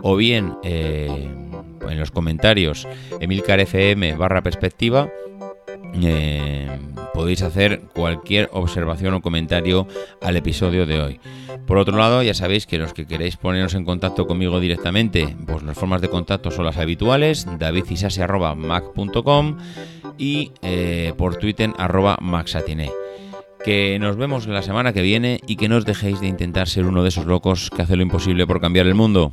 o 0.02 0.16
bien 0.16 0.54
eh, 0.62 1.28
en 1.88 1.98
los 1.98 2.10
comentarios 2.10 2.86
Emilcar 3.20 3.60
FM 3.60 4.14
barra 4.14 4.42
perspectiva, 4.42 5.10
eh, 6.02 6.68
podéis 7.16 7.40
hacer 7.42 7.80
cualquier 7.94 8.50
observación 8.52 9.14
o 9.14 9.22
comentario 9.22 9.88
al 10.20 10.36
episodio 10.36 10.84
de 10.84 11.00
hoy. 11.00 11.18
Por 11.66 11.78
otro 11.78 11.96
lado, 11.96 12.22
ya 12.22 12.34
sabéis 12.34 12.66
que 12.66 12.76
los 12.76 12.92
que 12.92 13.06
queréis 13.06 13.38
poneros 13.38 13.72
en 13.74 13.86
contacto 13.86 14.26
conmigo 14.26 14.60
directamente, 14.60 15.34
pues 15.46 15.62
las 15.62 15.78
formas 15.78 16.02
de 16.02 16.10
contacto 16.10 16.50
son 16.50 16.66
las 16.66 16.76
habituales, 16.76 17.46
davidcisasi.mac.com 17.58 19.56
y 20.18 20.52
eh, 20.60 21.14
por 21.16 21.36
Twitter 21.36 21.70
arroba 21.78 22.18
maxatiene. 22.20 22.90
Que 23.64 23.98
nos 23.98 24.18
vemos 24.18 24.46
la 24.46 24.60
semana 24.60 24.92
que 24.92 25.00
viene 25.00 25.40
y 25.46 25.56
que 25.56 25.70
no 25.70 25.78
os 25.78 25.86
dejéis 25.86 26.20
de 26.20 26.26
intentar 26.26 26.68
ser 26.68 26.84
uno 26.84 27.02
de 27.02 27.08
esos 27.08 27.24
locos 27.24 27.70
que 27.70 27.80
hace 27.80 27.96
lo 27.96 28.02
imposible 28.02 28.46
por 28.46 28.60
cambiar 28.60 28.86
el 28.86 28.94
mundo. 28.94 29.32